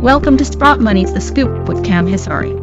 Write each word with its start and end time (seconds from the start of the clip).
Welcome 0.00 0.38
to 0.38 0.46
Sprott 0.46 0.80
Money's 0.80 1.12
The 1.12 1.20
Scoop 1.20 1.68
with 1.68 1.84
Kam 1.84 2.06
Hesari. 2.06 2.54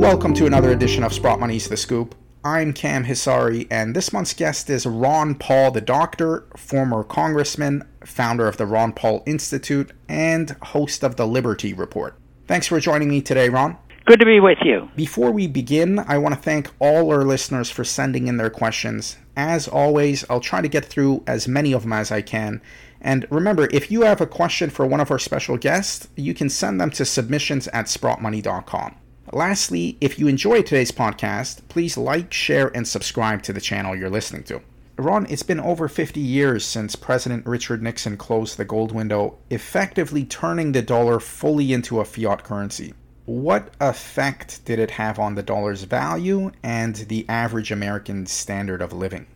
Welcome 0.00 0.34
to 0.34 0.46
another 0.46 0.72
edition 0.72 1.04
of 1.04 1.12
Sprott 1.12 1.38
Money's 1.38 1.68
The 1.68 1.76
Scoop. 1.76 2.16
I'm 2.42 2.72
Kam 2.72 3.04
Hesari, 3.04 3.68
and 3.70 3.94
this 3.94 4.12
month's 4.12 4.34
guest 4.34 4.68
is 4.68 4.84
Ron 4.84 5.36
Paul, 5.36 5.70
the 5.70 5.80
doctor, 5.80 6.48
former 6.56 7.04
congressman, 7.04 7.88
founder 8.04 8.48
of 8.48 8.56
the 8.56 8.66
Ron 8.66 8.92
Paul 8.92 9.22
Institute, 9.26 9.92
and 10.08 10.56
host 10.60 11.04
of 11.04 11.14
the 11.14 11.24
Liberty 11.24 11.72
Report. 11.72 12.18
Thanks 12.48 12.66
for 12.66 12.80
joining 12.80 13.10
me 13.10 13.22
today, 13.22 13.48
Ron. 13.48 13.76
Good 14.06 14.18
to 14.18 14.26
be 14.26 14.40
with 14.40 14.58
you. 14.62 14.88
Before 14.96 15.30
we 15.30 15.46
begin, 15.46 16.00
I 16.00 16.18
want 16.18 16.34
to 16.34 16.40
thank 16.40 16.70
all 16.80 17.12
our 17.12 17.24
listeners 17.24 17.70
for 17.70 17.84
sending 17.84 18.26
in 18.26 18.38
their 18.38 18.50
questions. 18.50 19.18
As 19.36 19.68
always, 19.68 20.24
I'll 20.28 20.40
try 20.40 20.62
to 20.62 20.68
get 20.68 20.84
through 20.84 21.22
as 21.28 21.46
many 21.46 21.72
of 21.72 21.82
them 21.82 21.92
as 21.92 22.10
I 22.10 22.22
can. 22.22 22.60
And 23.06 23.24
remember, 23.30 23.68
if 23.70 23.88
you 23.88 24.02
have 24.02 24.20
a 24.20 24.26
question 24.26 24.68
for 24.68 24.84
one 24.84 24.98
of 24.98 25.12
our 25.12 25.18
special 25.20 25.56
guests, 25.56 26.08
you 26.16 26.34
can 26.34 26.50
send 26.50 26.80
them 26.80 26.90
to 26.90 27.04
submissions 27.04 27.68
at 27.68 27.86
sprottmoney.com. 27.86 28.96
Lastly, 29.32 29.96
if 30.00 30.18
you 30.18 30.26
enjoyed 30.26 30.66
today's 30.66 30.90
podcast, 30.90 31.60
please 31.68 31.96
like, 31.96 32.32
share, 32.32 32.76
and 32.76 32.86
subscribe 32.86 33.44
to 33.44 33.52
the 33.52 33.60
channel 33.60 33.94
you're 33.94 34.10
listening 34.10 34.42
to. 34.44 34.60
Ron, 34.96 35.24
it's 35.30 35.44
been 35.44 35.60
over 35.60 35.86
50 35.86 36.18
years 36.18 36.64
since 36.64 36.96
President 36.96 37.46
Richard 37.46 37.80
Nixon 37.80 38.16
closed 38.16 38.56
the 38.56 38.64
gold 38.64 38.90
window, 38.90 39.38
effectively 39.50 40.24
turning 40.24 40.72
the 40.72 40.82
dollar 40.82 41.20
fully 41.20 41.72
into 41.72 42.00
a 42.00 42.04
fiat 42.04 42.42
currency 42.42 42.92
what 43.26 43.74
effect 43.80 44.64
did 44.64 44.78
it 44.78 44.92
have 44.92 45.18
on 45.18 45.34
the 45.34 45.42
dollar's 45.42 45.82
value 45.82 46.50
and 46.62 46.94
the 46.94 47.28
average 47.28 47.72
American 47.72 48.24
standard 48.24 48.80
of 48.80 48.92
living? 48.92 49.26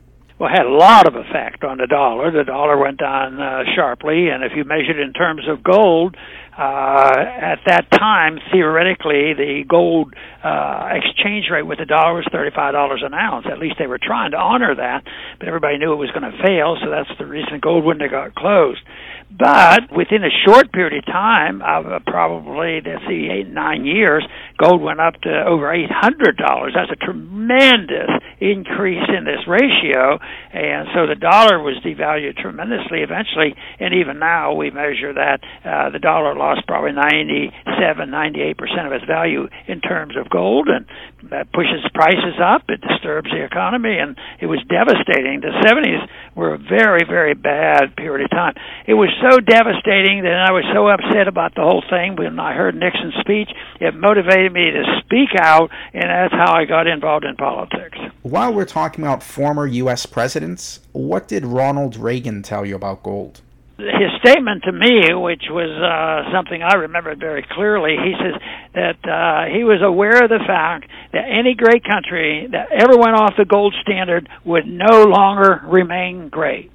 Well, 0.41 0.49
had 0.49 0.65
a 0.65 0.73
lot 0.73 1.07
of 1.07 1.17
effect 1.21 1.65
on 1.65 1.77
the 1.77 1.87
dollar. 1.87 2.33
The 2.33 2.45
dollar 2.45 2.79
went 2.81 2.97
down 2.97 3.39
uh, 3.39 3.61
sharply, 3.77 4.33
and 4.33 4.43
if 4.43 4.53
you 4.57 4.65
measured 4.65 4.97
in 4.98 5.12
terms 5.12 5.45
of 5.47 5.62
gold, 5.62 6.17
uh, 6.57 7.12
at 7.12 7.61
that 7.67 7.91
time, 7.93 8.41
theoretically, 8.51 9.37
the 9.37 9.65
gold 9.69 10.15
uh, 10.43 10.97
exchange 10.97 11.45
rate 11.53 11.69
with 11.69 11.77
the 11.77 11.84
dollar 11.84 12.14
was 12.14 12.25
$35 12.33 13.05
an 13.05 13.12
ounce. 13.12 13.45
At 13.53 13.59
least 13.59 13.77
they 13.79 13.87
were 13.87 14.01
trying 14.01 14.31
to 14.31 14.39
honor 14.39 14.75
that, 14.75 15.05
but 15.39 15.47
everybody 15.47 15.77
knew 15.77 15.92
it 15.92 16.01
was 16.01 16.11
going 16.17 16.25
to 16.25 16.37
fail, 16.41 16.81
so 16.81 16.89
that's 16.89 17.12
the 17.20 17.27
reason 17.27 17.61
gold 17.61 17.84
window 17.84 18.09
got 18.09 18.34
closed. 18.34 18.81
But 19.31 19.92
within 19.95 20.25
a 20.25 20.33
short 20.48 20.73
period 20.73 20.98
of 20.98 21.07
time, 21.07 21.61
uh, 21.61 22.01
probably 22.07 22.81
let's 22.81 23.05
see, 23.07 23.29
eight 23.31 23.48
nine 23.48 23.84
years, 23.84 24.27
gold 24.61 24.83
went 24.83 25.00
up 25.00 25.16
to 25.25 25.33
over 25.48 25.72
eight 25.72 25.89
hundred 25.89 26.36
dollars. 26.36 26.77
That's 26.77 26.92
a 26.92 27.00
tremendous 27.00 28.12
increase 28.41 29.08
in 29.08 29.25
this 29.25 29.41
ratio, 29.48 30.20
and 30.52 30.89
so 30.92 31.08
the 31.08 31.17
dollar 31.17 31.64
was 31.64 31.80
devalued 31.80 32.36
tremendously 32.36 33.00
eventually. 33.00 33.56
And 33.80 33.94
even 33.94 34.19
now, 34.20 34.52
we 34.52 34.69
measure 34.70 35.17
that 35.17 35.41
uh, 35.64 35.89
the 35.91 35.98
dollar 35.98 36.36
lost 36.36 36.67
probably 36.69 36.92
ninety 36.92 37.48
seven, 37.80 38.11
ninety 38.11 38.44
eight 38.44 38.58
percent 38.61 38.84
of 38.84 38.92
its 38.92 39.08
value 39.08 39.48
in 39.67 39.80
terms 39.80 40.17
of 40.20 40.28
gold, 40.28 40.69
and 40.69 40.84
that 41.30 41.52
pushes 41.52 41.80
prices 41.95 42.36
up. 42.36 42.69
It 42.69 42.84
disturbs 42.84 43.30
the 43.33 43.45
economy, 43.45 43.97
and 43.97 44.17
it 44.41 44.47
was 44.47 44.61
devastating. 44.69 45.41
The 45.41 45.56
seventies 45.64 46.05
were 46.36 46.55
a 46.55 46.58
very, 46.58 47.05
very 47.08 47.34
bad 47.34 47.97
period 47.97 48.24
of 48.24 48.30
time. 48.30 48.55
It 48.86 48.95
was 48.95 49.08
so 49.24 49.41
devastating 49.41 50.22
that 50.24 50.36
I 50.48 50.52
was 50.52 50.64
so 50.72 50.89
upset 50.89 51.28
about 51.28 51.55
the 51.55 51.62
whole 51.62 51.83
thing 51.89 52.17
when 52.17 52.39
I 52.39 52.55
heard 52.55 52.74
Nixon's 52.74 53.17
speech. 53.20 53.48
It 53.80 53.95
motivated 53.95 54.50
me 54.53 54.70
to 54.70 55.01
speak 55.05 55.31
out, 55.39 55.70
and 55.93 56.05
that's 56.05 56.34
how 56.34 56.53
I 56.55 56.65
got 56.65 56.87
involved 56.87 57.25
in 57.25 57.37
politics. 57.37 57.98
While 58.23 58.53
we're 58.53 58.65
talking 58.65 59.05
about 59.05 59.23
former 59.23 59.67
U.S. 59.67 60.07
presidents, 60.07 60.81
what 60.92 61.29
did 61.29 61.45
Ronald 61.45 61.97
Reagan 61.97 62.42
tell 62.42 62.67
you 62.67 62.77
about 62.77 63.03
gold? 63.03 63.41
his 63.81 64.11
statement 64.20 64.65
to 64.65 64.73
me, 64.73 65.15
which 65.15 65.45
was 65.48 65.70
uh, 65.73 66.31
something 66.33 66.62
I 66.62 66.75
remembered 66.75 67.19
very 67.19 67.47
clearly, 67.51 67.97
he 67.97 68.15
says 68.20 68.41
that 68.75 69.01
uh, 69.09 69.53
he 69.53 69.65
was 69.65 69.81
aware 69.83 70.23
of 70.23 70.29
the 70.29 70.45
fact 70.47 70.87
that 71.12 71.25
any 71.25 71.55
great 71.55 71.85
country 71.85 72.48
that 72.53 72.70
ever 72.73 72.97
went 72.98 73.17
off 73.17 73.35
the 73.39 73.45
gold 73.45 73.75
standard 73.81 74.29
would 74.45 74.67
no 74.67 75.05
longer 75.05 75.63
remain 75.64 76.29
great 76.29 76.70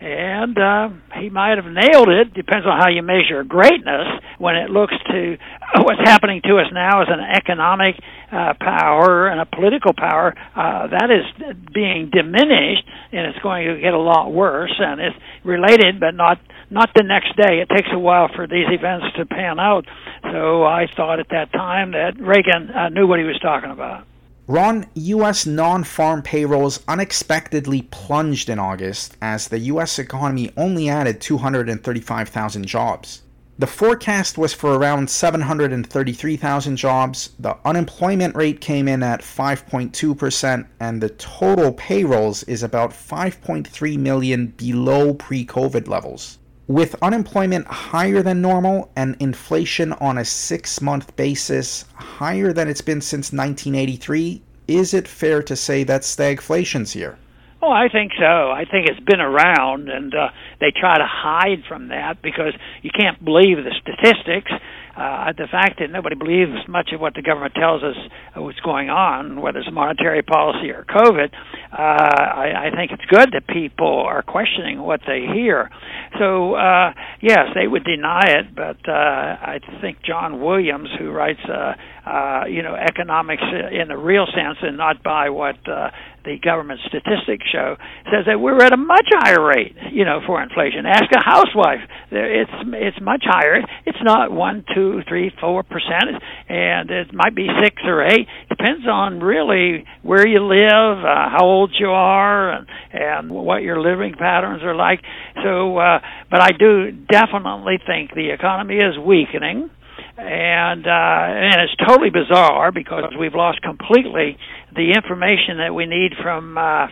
and 0.00 0.56
uh, 0.56 0.88
he 1.18 1.28
might 1.28 1.58
have 1.58 1.66
nailed 1.66 2.08
it. 2.08 2.32
Depends 2.32 2.66
on 2.66 2.78
how 2.78 2.88
you 2.88 3.02
measure 3.02 3.42
greatness. 3.42 4.06
When 4.38 4.54
it 4.54 4.70
looks 4.70 4.94
to 5.10 5.36
what's 5.82 6.00
happening 6.04 6.40
to 6.44 6.58
us 6.58 6.66
now 6.72 7.02
as 7.02 7.08
an 7.10 7.20
economic 7.20 7.96
uh, 8.30 8.54
power 8.60 9.28
and 9.28 9.40
a 9.40 9.46
political 9.46 9.92
power, 9.96 10.34
uh, 10.54 10.86
that 10.86 11.10
is 11.10 11.56
being 11.74 12.10
diminished, 12.12 12.84
and 13.10 13.26
it's 13.26 13.42
going 13.42 13.66
to 13.66 13.80
get 13.80 13.92
a 13.92 13.98
lot 13.98 14.32
worse. 14.32 14.74
And 14.78 15.00
it's 15.00 15.16
related, 15.44 15.98
but 15.98 16.14
not 16.14 16.38
not 16.70 16.90
the 16.94 17.02
next 17.02 17.34
day. 17.36 17.60
It 17.60 17.68
takes 17.68 17.88
a 17.92 17.98
while 17.98 18.28
for 18.34 18.46
these 18.46 18.66
events 18.68 19.06
to 19.16 19.26
pan 19.26 19.58
out. 19.58 19.86
So 20.22 20.64
I 20.64 20.86
thought 20.96 21.18
at 21.18 21.28
that 21.30 21.50
time 21.52 21.92
that 21.92 22.20
Reagan 22.20 22.70
uh, 22.70 22.88
knew 22.90 23.06
what 23.06 23.18
he 23.18 23.24
was 23.24 23.38
talking 23.40 23.70
about. 23.70 24.04
Ron, 24.50 24.86
U.S. 24.94 25.44
non 25.44 25.84
farm 25.84 26.22
payrolls 26.22 26.80
unexpectedly 26.88 27.82
plunged 27.82 28.48
in 28.48 28.58
August 28.58 29.14
as 29.20 29.48
the 29.48 29.58
U.S. 29.58 29.98
economy 29.98 30.50
only 30.56 30.88
added 30.88 31.20
235,000 31.20 32.66
jobs. 32.66 33.20
The 33.58 33.66
forecast 33.66 34.38
was 34.38 34.54
for 34.54 34.72
around 34.72 35.10
733,000 35.10 36.76
jobs. 36.76 37.30
The 37.38 37.58
unemployment 37.66 38.34
rate 38.36 38.62
came 38.62 38.88
in 38.88 39.02
at 39.02 39.20
5.2%, 39.20 40.66
and 40.80 41.02
the 41.02 41.10
total 41.10 41.72
payrolls 41.74 42.42
is 42.44 42.62
about 42.62 42.92
5.3 42.92 43.98
million 43.98 44.46
below 44.56 45.12
pre 45.12 45.44
COVID 45.44 45.88
levels. 45.88 46.38
With 46.68 46.96
unemployment 47.00 47.66
higher 47.66 48.22
than 48.22 48.42
normal 48.42 48.90
and 48.94 49.16
inflation 49.20 49.94
on 49.94 50.18
a 50.18 50.24
six 50.26 50.82
month 50.82 51.16
basis 51.16 51.86
higher 51.94 52.52
than 52.52 52.68
it's 52.68 52.82
been 52.82 53.00
since 53.00 53.32
1983, 53.32 54.42
is 54.66 54.92
it 54.92 55.08
fair 55.08 55.42
to 55.44 55.56
say 55.56 55.82
that 55.84 56.02
stagflation's 56.02 56.92
here? 56.92 57.16
Oh, 57.60 57.72
I 57.72 57.88
think 57.90 58.12
so. 58.18 58.24
I 58.24 58.64
think 58.70 58.86
it's 58.88 59.04
been 59.04 59.20
around, 59.20 59.88
and 59.88 60.14
uh, 60.14 60.28
they 60.60 60.70
try 60.70 60.96
to 60.96 61.06
hide 61.06 61.66
from 61.68 61.88
that 61.88 62.22
because 62.22 62.54
you 62.82 62.90
can't 62.94 63.22
believe 63.24 63.56
the 63.58 63.74
statistics 63.82 64.52
uh, 64.98 65.30
the 65.38 65.46
fact 65.46 65.78
that 65.78 65.90
nobody 65.92 66.16
believes 66.16 66.50
much 66.66 66.90
of 66.92 67.00
what 67.00 67.14
the 67.14 67.22
government 67.22 67.54
tells 67.54 67.84
us 67.84 67.94
uh, 68.34 68.42
what's 68.42 68.58
going 68.60 68.90
on, 68.90 69.40
whether 69.40 69.60
it's 69.60 69.70
monetary 69.70 70.22
policy 70.22 70.70
or 70.70 70.84
COVID, 70.90 71.30
uh, 71.70 71.76
I, 71.78 72.66
I 72.66 72.70
think 72.74 72.90
it's 72.90 73.04
good 73.06 73.30
that 73.30 73.46
people 73.46 74.02
are 74.02 74.22
questioning 74.22 74.82
what 74.82 75.00
they 75.06 75.22
hear. 75.32 75.70
So, 76.18 76.54
uh, 76.54 76.94
yes, 77.22 77.46
they 77.54 77.68
would 77.68 77.84
deny 77.84 78.26
it, 78.26 78.56
but 78.56 78.82
uh, 78.88 78.92
I 78.92 79.60
think 79.80 79.98
John 80.02 80.42
Williams, 80.42 80.88
who 80.98 81.12
writes, 81.12 81.40
uh, 81.46 81.74
uh, 82.08 82.46
you 82.48 82.62
know, 82.62 82.74
economics 82.74 83.42
in 83.72 83.88
the 83.88 83.96
real 83.96 84.26
sense 84.26 84.56
and 84.62 84.76
not 84.76 85.02
by 85.02 85.28
what 85.28 85.56
uh, 85.68 85.90
the 86.24 86.38
government 86.42 86.80
statistics 86.86 87.44
show, 87.52 87.76
says 88.10 88.24
that 88.26 88.40
we're 88.40 88.60
at 88.64 88.72
a 88.72 88.76
much 88.76 89.08
higher 89.10 89.44
rate, 89.44 89.76
you 89.92 90.04
know, 90.04 90.20
for 90.26 90.42
inflation. 90.42 90.86
Ask 90.86 91.04
a 91.12 91.22
housewife; 91.22 91.80
it's 92.10 92.50
it's 92.72 93.00
much 93.00 93.24
higher. 93.24 93.60
It's 93.84 93.98
not 94.02 94.32
one 94.32 94.64
two 94.74 95.02
three 95.08 95.30
four 95.40 95.62
percent, 95.62 96.16
and 96.48 96.90
it 96.90 97.12
might 97.12 97.34
be 97.34 97.46
six 97.62 97.76
or 97.84 98.04
eight. 98.04 98.26
Depends 98.48 98.86
on 98.86 99.20
really 99.20 99.84
where 100.02 100.26
you 100.26 100.40
live, 100.40 101.04
uh, 101.04 101.28
how 101.28 101.44
old 101.44 101.72
you 101.78 101.88
are, 101.88 102.52
and 102.52 102.66
and 102.92 103.30
what 103.30 103.62
your 103.62 103.80
living 103.80 104.14
patterns 104.18 104.62
are 104.62 104.74
like. 104.74 105.00
So, 105.42 105.76
uh, 105.76 106.00
but 106.30 106.40
I 106.40 106.50
do 106.58 106.90
definitely 106.90 107.78
think 107.86 108.14
the 108.14 108.30
economy 108.32 108.76
is 108.76 108.98
weakening 108.98 109.70
and 110.18 110.84
uh, 110.84 110.90
and 110.90 111.62
it's 111.62 111.76
totally 111.86 112.10
bizarre 112.10 112.72
because 112.72 113.14
we've 113.18 113.34
lost 113.34 113.62
completely 113.62 114.36
the 114.74 114.90
information 114.90 115.58
that 115.58 115.72
we 115.72 115.86
need 115.86 116.12
from 116.20 116.58
uh, 116.58 116.88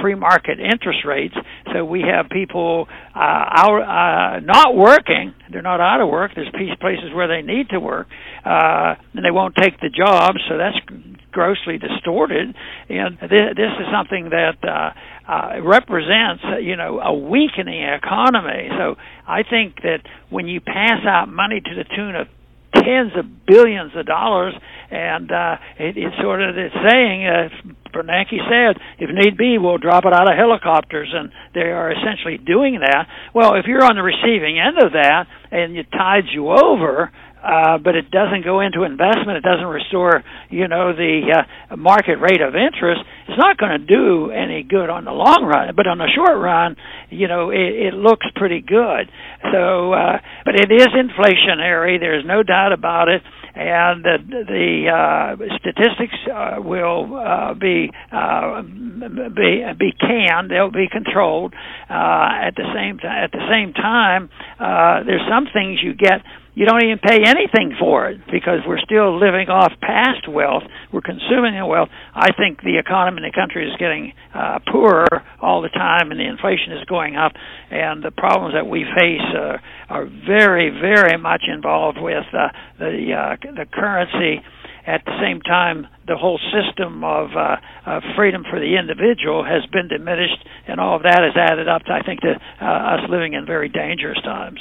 free 0.00 0.14
market 0.14 0.60
interest 0.60 1.00
rates. 1.04 1.34
So 1.74 1.84
we 1.84 2.02
have 2.02 2.30
people 2.30 2.86
uh, 3.16 3.18
out 3.18 3.82
uh, 3.82 4.40
not 4.40 4.76
working; 4.76 5.34
they're 5.50 5.60
not 5.60 5.80
out 5.80 6.00
of 6.00 6.08
work. 6.08 6.32
There's 6.36 6.52
places 6.80 7.12
where 7.12 7.26
they 7.26 7.42
need 7.42 7.70
to 7.70 7.80
work, 7.80 8.06
uh, 8.44 8.94
and 9.12 9.24
they 9.24 9.32
won't 9.32 9.56
take 9.56 9.80
the 9.80 9.90
jobs. 9.90 10.38
So 10.48 10.56
that's 10.56 10.78
grossly 11.32 11.78
distorted. 11.78 12.54
And 12.88 13.18
th- 13.18 13.56
this 13.56 13.74
is 13.80 13.86
something 13.92 14.30
that. 14.30 14.56
Uh, 14.62 14.90
uh, 15.28 15.60
represents, 15.62 16.42
you 16.62 16.74
know, 16.74 17.00
a 17.00 17.12
weakening 17.12 17.82
economy. 17.82 18.70
So 18.78 18.96
I 19.26 19.42
think 19.42 19.82
that 19.82 19.98
when 20.30 20.48
you 20.48 20.62
pass 20.62 21.04
out 21.06 21.28
money 21.28 21.60
to 21.60 21.74
the 21.74 21.84
tune 21.84 22.16
of 22.16 22.28
tens 22.74 23.12
of 23.16 23.46
billions 23.46 23.92
of 23.96 24.06
dollars, 24.06 24.54
and 24.90 25.30
uh, 25.30 25.56
it, 25.78 25.96
it's 25.96 26.16
sort 26.20 26.42
of 26.42 26.56
it's 26.56 26.74
saying, 26.88 27.26
uh, 27.26 27.48
Bernanke 27.92 28.36
said, 28.48 28.80
if 28.98 29.10
need 29.12 29.36
be, 29.36 29.58
we'll 29.58 29.78
drop 29.78 30.04
it 30.04 30.12
out 30.12 30.30
of 30.30 30.36
helicopters, 30.36 31.08
and 31.12 31.30
they 31.54 31.72
are 31.72 31.90
essentially 31.90 32.38
doing 32.38 32.80
that. 32.80 33.08
Well, 33.34 33.54
if 33.54 33.66
you're 33.66 33.84
on 33.84 33.96
the 33.96 34.02
receiving 34.02 34.58
end 34.58 34.78
of 34.78 34.92
that, 34.92 35.26
and 35.50 35.76
it 35.76 35.90
tides 35.90 36.28
you 36.32 36.50
over, 36.50 37.10
uh, 37.42 37.78
but 37.78 37.94
it 37.94 38.10
doesn't 38.10 38.44
go 38.44 38.60
into 38.60 38.82
investment. 38.82 39.38
It 39.38 39.44
doesn't 39.44 39.66
restore, 39.66 40.22
you 40.50 40.68
know, 40.68 40.92
the 40.92 41.44
uh, 41.70 41.76
market 41.76 42.16
rate 42.16 42.40
of 42.40 42.54
interest. 42.54 43.00
It's 43.28 43.38
not 43.38 43.56
going 43.56 43.78
to 43.78 43.84
do 43.84 44.30
any 44.30 44.62
good 44.62 44.90
on 44.90 45.04
the 45.04 45.12
long 45.12 45.44
run, 45.44 45.74
but 45.76 45.86
on 45.86 45.98
the 45.98 46.10
short 46.14 46.38
run, 46.38 46.76
you 47.10 47.28
know, 47.28 47.50
it, 47.50 47.92
it 47.92 47.94
looks 47.94 48.26
pretty 48.34 48.60
good. 48.60 49.10
So, 49.52 49.92
uh, 49.92 50.18
but 50.44 50.54
it 50.54 50.70
is 50.72 50.88
inflationary. 50.88 52.00
There's 52.00 52.24
no 52.26 52.42
doubt 52.42 52.72
about 52.72 53.08
it 53.08 53.22
and 53.58 54.04
the, 54.04 54.18
the 54.46 54.86
uh, 54.86 55.56
statistics 55.58 56.14
uh, 56.32 56.62
will 56.62 57.10
uh, 57.18 57.54
be 57.54 57.90
uh, 58.12 58.62
be 58.62 59.64
be 59.76 59.90
canned. 59.98 60.48
They'll 60.48 60.70
be 60.70 60.86
controlled. 60.90 61.54
Uh, 61.90 62.46
at 62.46 62.54
the 62.54 62.62
same 62.72 62.98
t- 62.98 63.06
at 63.08 63.32
the 63.32 63.42
same 63.50 63.72
time, 63.72 64.30
uh, 64.60 65.02
there's 65.04 65.26
some 65.28 65.46
things 65.52 65.80
you 65.82 65.94
get 65.94 66.22
you 66.58 66.66
don't 66.66 66.82
even 66.82 66.98
pay 66.98 67.22
anything 67.22 67.78
for 67.78 68.10
it 68.10 68.18
because 68.26 68.66
we're 68.66 68.82
still 68.82 69.14
living 69.14 69.46
off 69.46 69.70
past 69.78 70.26
wealth. 70.26 70.64
We're 70.90 71.06
consuming 71.06 71.54
the 71.54 71.64
wealth. 71.64 71.86
I 72.12 72.34
think 72.34 72.66
the 72.66 72.82
economy 72.82 73.22
in 73.22 73.30
the 73.30 73.30
country 73.30 73.62
is 73.62 73.78
getting 73.78 74.10
uh, 74.34 74.58
poorer 74.66 75.22
all 75.40 75.62
the 75.62 75.68
time, 75.70 76.10
and 76.10 76.18
the 76.18 76.26
inflation 76.26 76.74
is 76.74 76.82
going 76.90 77.14
up, 77.14 77.30
and 77.70 78.02
the 78.02 78.10
problems 78.10 78.58
that 78.58 78.66
we 78.66 78.82
face 78.82 79.22
uh, 79.38 79.62
are 79.86 80.10
very, 80.26 80.74
very 80.74 81.16
much 81.16 81.46
involved 81.46 81.98
with 82.02 82.26
uh, 82.34 82.50
the 82.80 83.14
uh, 83.14 83.52
the 83.54 83.66
currency. 83.70 84.42
At 84.84 85.04
the 85.04 85.14
same 85.22 85.40
time, 85.42 85.86
the 86.08 86.16
whole 86.16 86.40
system 86.50 87.04
of, 87.04 87.28
uh, 87.36 87.56
of 87.84 88.02
freedom 88.16 88.42
for 88.48 88.58
the 88.58 88.80
individual 88.80 89.44
has 89.44 89.60
been 89.70 89.86
diminished, 89.86 90.42
and 90.66 90.80
all 90.80 90.96
of 90.96 91.02
that 91.02 91.20
has 91.22 91.36
added 91.36 91.68
up 91.68 91.84
to, 91.84 91.92
I 91.92 92.00
think, 92.00 92.20
to 92.22 92.34
uh, 92.34 92.96
us 92.96 93.00
living 93.10 93.34
in 93.34 93.44
very 93.44 93.68
dangerous 93.68 94.18
times. 94.24 94.58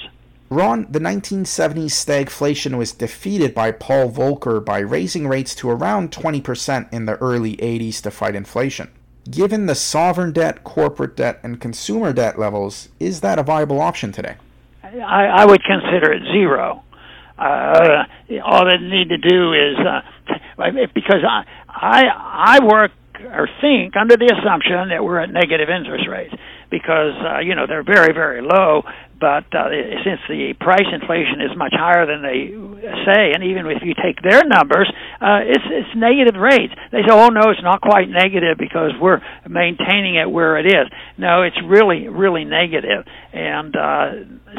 Ron, 0.49 0.87
the 0.89 0.99
1970s 0.99 1.91
stagflation 1.91 2.77
was 2.77 2.93
defeated 2.93 3.53
by 3.53 3.71
Paul 3.71 4.09
Volcker 4.09 4.63
by 4.63 4.79
raising 4.79 5.27
rates 5.27 5.53
to 5.55 5.69
around 5.69 6.11
20% 6.11 6.93
in 6.93 7.05
the 7.05 7.17
early 7.17 7.57
80s 7.57 8.01
to 8.03 8.11
fight 8.11 8.33
inflation. 8.33 8.89
Given 9.29 9.65
the 9.65 9.75
sovereign 9.75 10.31
debt, 10.31 10.63
corporate 10.63 11.17
debt, 11.17 11.41
and 11.43 11.59
consumer 11.59 12.13
debt 12.13 12.39
levels, 12.39 12.87
is 12.97 13.19
that 13.21 13.39
a 13.39 13.43
viable 13.43 13.81
option 13.81 14.13
today? 14.13 14.37
I, 14.81 15.25
I 15.25 15.45
would 15.45 15.61
consider 15.65 16.13
it 16.13 16.23
zero. 16.31 16.83
Uh, 17.37 18.05
all 18.45 18.65
they 18.65 18.77
need 18.77 19.09
to 19.09 19.17
do 19.17 19.53
is 19.53 19.77
uh, 19.77 20.01
because 20.93 21.23
I 21.27 21.43
I 21.67 22.03
I 22.59 22.65
work 22.65 22.91
or 23.25 23.47
think 23.61 23.95
under 23.95 24.17
the 24.17 24.25
assumption 24.25 24.89
that 24.89 25.03
we're 25.03 25.19
at 25.19 25.29
negative 25.29 25.69
interest 25.69 26.07
rates 26.07 26.33
because 26.71 27.13
uh, 27.23 27.39
you 27.39 27.53
know 27.53 27.67
they're 27.67 27.83
very 27.83 28.13
very 28.13 28.41
low 28.41 28.83
but 29.19 29.49
uh, 29.53 29.69
since 30.05 30.21
the 30.29 30.53
price 30.59 30.85
inflation 30.93 31.41
is 31.41 31.57
much 31.57 31.73
higher 31.73 32.05
than 32.05 32.21
they 32.21 32.53
say, 33.05 33.33
and 33.33 33.43
even 33.43 33.65
if 33.67 33.81
you 33.81 33.93
take 33.97 34.21
their 34.21 34.45
numbers, 34.45 34.89
uh, 35.21 35.41
it's 35.43 35.65
it's 35.65 35.93
negative 35.97 36.39
rates. 36.39 36.73
They 36.91 37.01
say, 37.01 37.11
"Oh 37.11 37.29
no, 37.29 37.49
it's 37.49 37.63
not 37.63 37.81
quite 37.81 38.09
negative 38.09 38.57
because 38.57 38.91
we're 39.01 39.21
maintaining 39.49 40.15
it 40.15 40.29
where 40.29 40.57
it 40.57 40.65
is." 40.65 40.87
No, 41.17 41.43
it's 41.43 41.57
really 41.65 42.07
really 42.07 42.45
negative, 42.45 43.05
and 43.33 43.75
uh, 43.75 44.07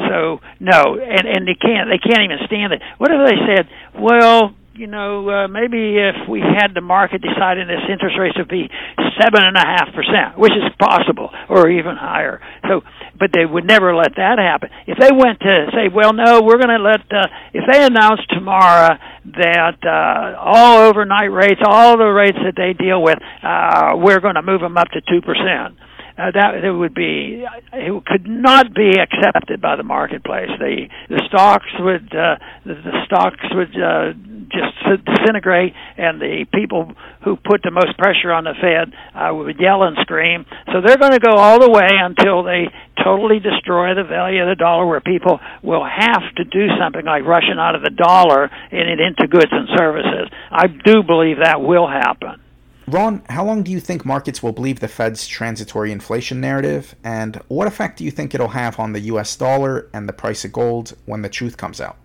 so 0.09 0.39
no, 0.59 0.99
and 0.99 1.25
and 1.27 1.47
they 1.47 1.55
can't 1.55 1.87
they 1.87 1.99
can't 1.99 2.23
even 2.23 2.39
stand 2.45 2.73
it. 2.73 2.81
What 2.97 3.11
if 3.11 3.19
they 3.23 3.39
said, 3.47 3.65
"Well, 3.95 4.55
you 4.79 4.87
know, 4.87 5.27
uh, 5.27 5.47
maybe 5.51 5.99
if 5.99 6.27
we 6.29 6.39
had 6.39 6.71
the 6.73 6.79
market 6.79 7.21
deciding 7.21 7.67
this 7.67 7.83
interest 7.91 8.15
rate 8.17 8.31
would 8.39 8.47
be 8.47 8.71
seven 9.19 9.43
and 9.43 9.57
a 9.59 9.65
half 9.67 9.91
percent, 9.91 10.39
which 10.39 10.55
is 10.55 10.71
possible, 10.79 11.29
or 11.49 11.69
even 11.69 11.99
higher. 11.99 12.39
So, 12.63 12.79
but 13.19 13.31
they 13.33 13.45
would 13.45 13.65
never 13.65 13.95
let 13.95 14.15
that 14.15 14.39
happen. 14.39 14.69
If 14.87 14.97
they 14.97 15.11
went 15.11 15.39
to 15.41 15.67
say, 15.73 15.89
well, 15.93 16.13
no, 16.13 16.41
we're 16.41 16.57
going 16.57 16.75
to 16.75 16.81
let, 16.81 17.01
uh, 17.11 17.27
if 17.53 17.63
they 17.69 17.83
announced 17.83 18.29
tomorrow 18.29 18.97
that 19.35 19.77
uh, 19.83 20.39
all 20.39 20.87
overnight 20.87 21.31
rates, 21.31 21.61
all 21.63 21.97
the 21.97 22.05
rates 22.05 22.37
that 22.43 22.55
they 22.55 22.73
deal 22.73 23.01
with, 23.01 23.19
uh, 23.43 23.93
we're 23.95 24.19
going 24.19 24.35
to 24.35 24.41
move 24.41 24.61
them 24.61 24.77
up 24.77 24.87
to 24.89 25.01
two 25.01 25.21
percent 25.21 25.77
uh, 26.19 26.31
that 26.35 26.63
it 26.63 26.71
would 26.71 26.93
be 26.93 27.45
it 27.71 28.05
could 28.05 28.27
not 28.27 28.73
be 28.73 28.91
accepted 28.99 29.61
by 29.61 29.75
the 29.77 29.83
marketplace. 29.83 30.49
The 30.59 30.87
the 31.07 31.23
stocks 31.27 31.71
would 31.79 32.11
uh, 32.11 32.35
the, 32.65 32.75
the 32.75 33.05
stocks 33.05 33.39
would 33.55 33.71
uh, 33.79 34.11
just 34.51 35.05
disintegrate, 35.05 35.73
and 35.97 36.19
the 36.19 36.45
people 36.53 36.91
who 37.23 37.37
put 37.37 37.61
the 37.63 37.71
most 37.71 37.97
pressure 37.97 38.33
on 38.33 38.43
the 38.43 38.53
Fed 38.59 38.91
uh, 39.15 39.33
would 39.33 39.59
yell 39.59 39.83
and 39.83 39.95
scream. 40.01 40.45
So 40.73 40.81
they're 40.83 40.97
going 40.97 41.13
to 41.13 41.23
go 41.23 41.35
all 41.37 41.59
the 41.59 41.71
way 41.71 41.87
until 41.87 42.43
they 42.43 42.67
totally 43.03 43.39
destroy 43.39 43.95
the 43.95 44.03
value 44.03 44.41
of 44.41 44.49
the 44.49 44.55
dollar, 44.55 44.85
where 44.85 45.01
people 45.01 45.39
will 45.63 45.85
have 45.85 46.23
to 46.37 46.43
do 46.43 46.67
something 46.79 47.05
like 47.05 47.23
rushing 47.25 47.57
out 47.59 47.75
of 47.75 47.81
the 47.81 47.89
dollar 47.89 48.49
and 48.71 48.99
into 48.99 49.27
goods 49.27 49.51
and 49.51 49.67
services. 49.77 50.29
I 50.51 50.67
do 50.67 51.03
believe 51.03 51.37
that 51.43 51.61
will 51.61 51.87
happen. 51.87 52.41
Ron, 52.87 53.21
how 53.29 53.45
long 53.45 53.61
do 53.61 53.71
you 53.71 53.79
think 53.79 54.03
markets 54.03 54.41
will 54.41 54.51
believe 54.51 54.79
the 54.79 54.87
Fed's 54.87 55.27
transitory 55.27 55.91
inflation 55.91 56.41
narrative, 56.41 56.95
and 57.03 57.35
what 57.47 57.67
effect 57.67 57.97
do 57.97 58.03
you 58.03 58.09
think 58.09 58.33
it'll 58.33 58.47
have 58.47 58.79
on 58.79 58.93
the 58.93 59.01
US 59.01 59.35
dollar 59.35 59.87
and 59.93 60.09
the 60.09 60.13
price 60.13 60.43
of 60.43 60.51
gold 60.51 60.95
when 61.05 61.21
the 61.21 61.29
truth 61.29 61.55
comes 61.55 61.79
out? 61.79 61.97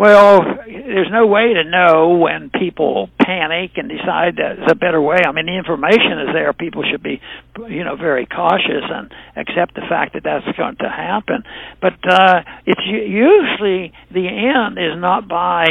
Well, 0.00 0.40
there's 0.64 1.12
no 1.12 1.26
way 1.26 1.52
to 1.52 1.62
know 1.62 2.16
when 2.16 2.48
people 2.48 3.10
panic 3.20 3.72
and 3.76 3.86
decide 3.86 4.36
that 4.40 4.56
it's 4.56 4.72
a 4.72 4.74
better 4.74 4.98
way. 4.98 5.18
I 5.28 5.30
mean, 5.32 5.44
the 5.44 5.58
information 5.58 6.24
is 6.24 6.32
there. 6.32 6.54
People 6.54 6.84
should 6.90 7.02
be, 7.02 7.20
you 7.68 7.84
know, 7.84 7.96
very 7.96 8.24
cautious 8.24 8.88
and 8.88 9.12
accept 9.36 9.74
the 9.74 9.84
fact 9.90 10.14
that 10.14 10.24
that's 10.24 10.56
going 10.56 10.76
to 10.76 10.88
happen. 10.88 11.44
But 11.82 12.00
uh, 12.08 12.40
it's 12.64 12.80
usually 12.88 13.92
the 14.10 14.24
end 14.24 14.78
is 14.78 14.96
not 14.96 15.28
by 15.28 15.66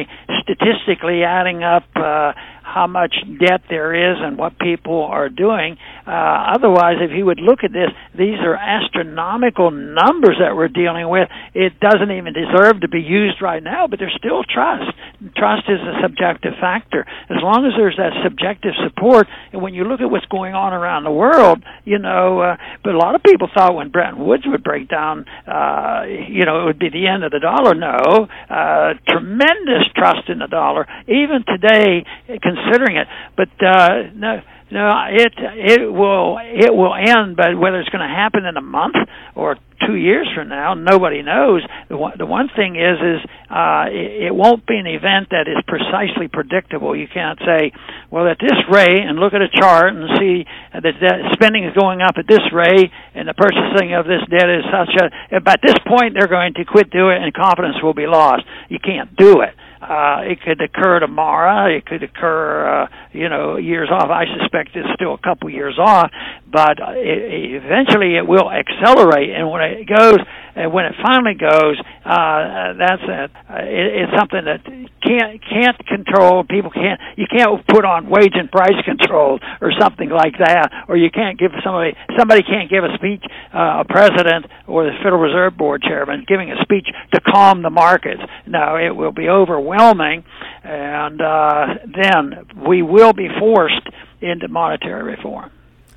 statistically 0.45 1.23
adding 1.23 1.63
up. 1.63 1.89
Uh, 1.95 2.33
how 2.73 2.87
much 2.87 3.15
debt 3.39 3.61
there 3.69 4.11
is 4.11 4.17
and 4.21 4.37
what 4.37 4.59
people 4.59 5.03
are 5.03 5.29
doing. 5.29 5.77
Uh, 6.05 6.53
otherwise, 6.55 6.97
if 7.01 7.11
you 7.15 7.25
would 7.25 7.39
look 7.39 7.63
at 7.63 7.71
this, 7.73 7.89
these 8.17 8.37
are 8.39 8.55
astronomical 8.55 9.71
numbers 9.71 10.37
that 10.39 10.55
we're 10.55 10.69
dealing 10.69 11.09
with. 11.09 11.27
It 11.53 11.79
doesn't 11.79 12.11
even 12.11 12.33
deserve 12.33 12.81
to 12.81 12.87
be 12.87 13.01
used 13.01 13.41
right 13.41 13.61
now, 13.61 13.87
but 13.87 13.99
there's 13.99 14.15
still 14.17 14.43
trust. 14.43 14.93
Trust 15.35 15.63
is 15.67 15.81
a 15.81 16.01
subjective 16.01 16.53
factor. 16.61 17.05
As 17.29 17.41
long 17.41 17.65
as 17.65 17.73
there's 17.75 17.97
that 17.97 18.13
subjective 18.23 18.73
support, 18.85 19.27
and 19.51 19.61
when 19.61 19.73
you 19.73 19.83
look 19.83 20.01
at 20.01 20.09
what's 20.09 20.25
going 20.27 20.53
on 20.53 20.73
around 20.73 21.03
the 21.03 21.11
world, 21.11 21.63
you 21.85 21.99
know, 21.99 22.39
uh, 22.39 22.57
but 22.83 22.93
a 22.93 22.97
lot 22.97 23.15
of 23.15 23.23
people 23.23 23.49
thought 23.53 23.75
when 23.75 23.89
Bretton 23.89 24.23
Woods 24.23 24.43
would 24.45 24.63
break 24.63 24.87
down, 24.87 25.25
uh, 25.47 26.03
you 26.07 26.45
know, 26.45 26.61
it 26.61 26.65
would 26.65 26.79
be 26.79 26.89
the 26.89 27.07
end 27.07 27.23
of 27.23 27.31
the 27.31 27.39
dollar. 27.39 27.73
No, 27.73 28.27
uh, 28.49 28.93
tremendous 29.09 29.89
trust 29.95 30.29
in 30.29 30.39
the 30.39 30.47
dollar. 30.47 30.87
Even 31.07 31.43
today, 31.45 32.05
considering 32.27 32.68
it. 32.95 33.07
But 33.35 33.49
uh, 33.65 34.03
no, 34.15 34.41
no, 34.71 35.05
it 35.09 35.33
it 35.37 35.91
will 35.91 36.37
it 36.41 36.73
will 36.73 36.95
end. 36.95 37.35
But 37.35 37.57
whether 37.57 37.79
it's 37.79 37.89
going 37.89 38.07
to 38.07 38.13
happen 38.13 38.45
in 38.45 38.57
a 38.57 38.61
month 38.61 38.95
or 39.35 39.57
two 39.85 39.95
years 39.95 40.27
from 40.35 40.49
now, 40.49 40.73
nobody 40.73 41.21
knows. 41.21 41.63
The 41.89 41.97
one, 41.97 42.13
the 42.17 42.25
one 42.25 42.49
thing 42.55 42.75
is 42.75 42.97
is 42.99 43.19
uh, 43.49 43.85
it, 43.89 44.29
it 44.29 44.35
won't 44.35 44.65
be 44.65 44.77
an 44.77 44.87
event 44.87 45.29
that 45.31 45.47
is 45.47 45.57
precisely 45.67 46.27
predictable. 46.27 46.95
You 46.95 47.07
can't 47.07 47.39
say, 47.39 47.71
well, 48.11 48.27
at 48.27 48.37
this 48.39 48.57
rate, 48.71 49.01
and 49.01 49.19
look 49.19 49.33
at 49.33 49.41
a 49.41 49.49
chart 49.49 49.95
and 49.95 50.05
see 50.19 50.45
that 50.73 50.83
debt, 50.83 51.19
spending 51.33 51.65
is 51.65 51.73
going 51.73 52.01
up 52.01 52.15
at 52.17 52.27
this 52.27 52.43
rate, 52.53 52.91
and 53.15 53.27
the 53.27 53.33
purchasing 53.33 53.95
of 53.95 54.05
this 54.05 54.21
debt 54.29 54.49
is 54.49 54.65
such 54.69 54.93
a. 55.01 55.35
At 55.35 55.61
this 55.61 55.77
point, 55.87 56.13
they're 56.17 56.31
going 56.31 56.53
to 56.55 56.65
quit 56.65 56.91
doing 56.91 57.17
it, 57.17 57.23
and 57.23 57.33
confidence 57.33 57.77
will 57.81 57.95
be 57.95 58.07
lost. 58.07 58.43
You 58.69 58.79
can't 58.79 59.15
do 59.15 59.41
it. 59.41 59.55
Uh, 59.81 60.27
it 60.27 60.41
could 60.41 60.61
occur 60.61 60.99
tomorrow. 60.99 61.75
It 61.75 61.85
could 61.85 62.03
occur, 62.03 62.83
uh, 62.83 62.87
you 63.13 63.29
know, 63.29 63.55
years 63.55 63.89
off. 63.89 64.09
I 64.11 64.25
suspect 64.39 64.75
it's 64.75 64.89
still 64.95 65.13
a 65.13 65.17
couple 65.17 65.49
years 65.49 65.79
off, 65.79 66.11
but 66.51 66.77
it, 66.79 67.61
eventually 67.63 68.17
it 68.17 68.27
will 68.27 68.49
accelerate. 68.49 69.29
And 69.29 69.49
when 69.49 69.61
it 69.61 69.87
goes, 69.87 70.17
and 70.55 70.73
when 70.73 70.85
it 70.85 70.95
finally 71.01 71.35
goes, 71.35 71.79
uh, 72.03 72.73
that's 72.77 73.03
it. 73.05 73.31
Uh, 73.47 73.63
it. 73.63 73.87
It's 74.03 74.13
something 74.17 74.43
that 74.43 74.65
can't 74.99 75.39
can't 75.39 75.79
control. 75.87 76.43
People 76.43 76.71
can't. 76.71 76.99
You 77.15 77.25
can't 77.29 77.65
put 77.67 77.85
on 77.85 78.09
wage 78.09 78.33
and 78.33 78.51
price 78.51 78.75
control 78.83 79.39
or 79.61 79.71
something 79.79 80.09
like 80.09 80.37
that, 80.39 80.85
or 80.87 80.97
you 80.97 81.09
can't 81.11 81.39
give 81.39 81.51
somebody 81.63 81.95
somebody 82.17 82.43
can't 82.43 82.69
give 82.69 82.83
a 82.83 82.93
speech, 82.95 83.23
uh, 83.53 83.81
a 83.81 83.85
president 83.87 84.47
or 84.67 84.85
the 84.85 84.97
Federal 85.03 85.21
Reserve 85.21 85.55
Board 85.57 85.81
chairman 85.81 86.25
giving 86.27 86.51
a 86.51 86.61
speech 86.61 86.87
to 87.13 87.21
calm 87.21 87.61
the 87.61 87.69
markets. 87.69 88.21
No, 88.45 88.75
it 88.75 88.95
will 88.95 89.13
be 89.13 89.29
overwhelming, 89.29 90.23
and 90.63 91.21
uh, 91.21 91.65
then 91.85 92.45
we 92.67 92.81
will 92.81 93.13
be 93.13 93.29
forced 93.39 93.87
into 94.21 94.47
monetary 94.47 95.15
reform. 95.15 95.51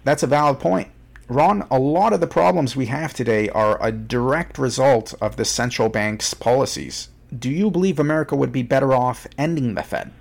That's 0.04 0.22
a 0.22 0.26
valid 0.26 0.58
point. 0.60 0.88
Ron, 1.28 1.66
a 1.70 1.78
lot 1.78 2.12
of 2.12 2.20
the 2.20 2.26
problems 2.26 2.76
we 2.76 2.86
have 2.86 3.14
today 3.14 3.48
are 3.50 3.82
a 3.82 3.92
direct 3.92 4.58
result 4.58 5.14
of 5.20 5.36
the 5.36 5.44
central 5.44 5.88
bank's 5.88 6.34
policies. 6.34 7.08
Do 7.36 7.50
you 7.50 7.70
believe 7.70 7.98
America 7.98 8.36
would 8.36 8.52
be 8.52 8.62
better 8.62 8.92
off 8.92 9.26
ending 9.38 9.74
the 9.74 9.82
Fed? 9.82 10.12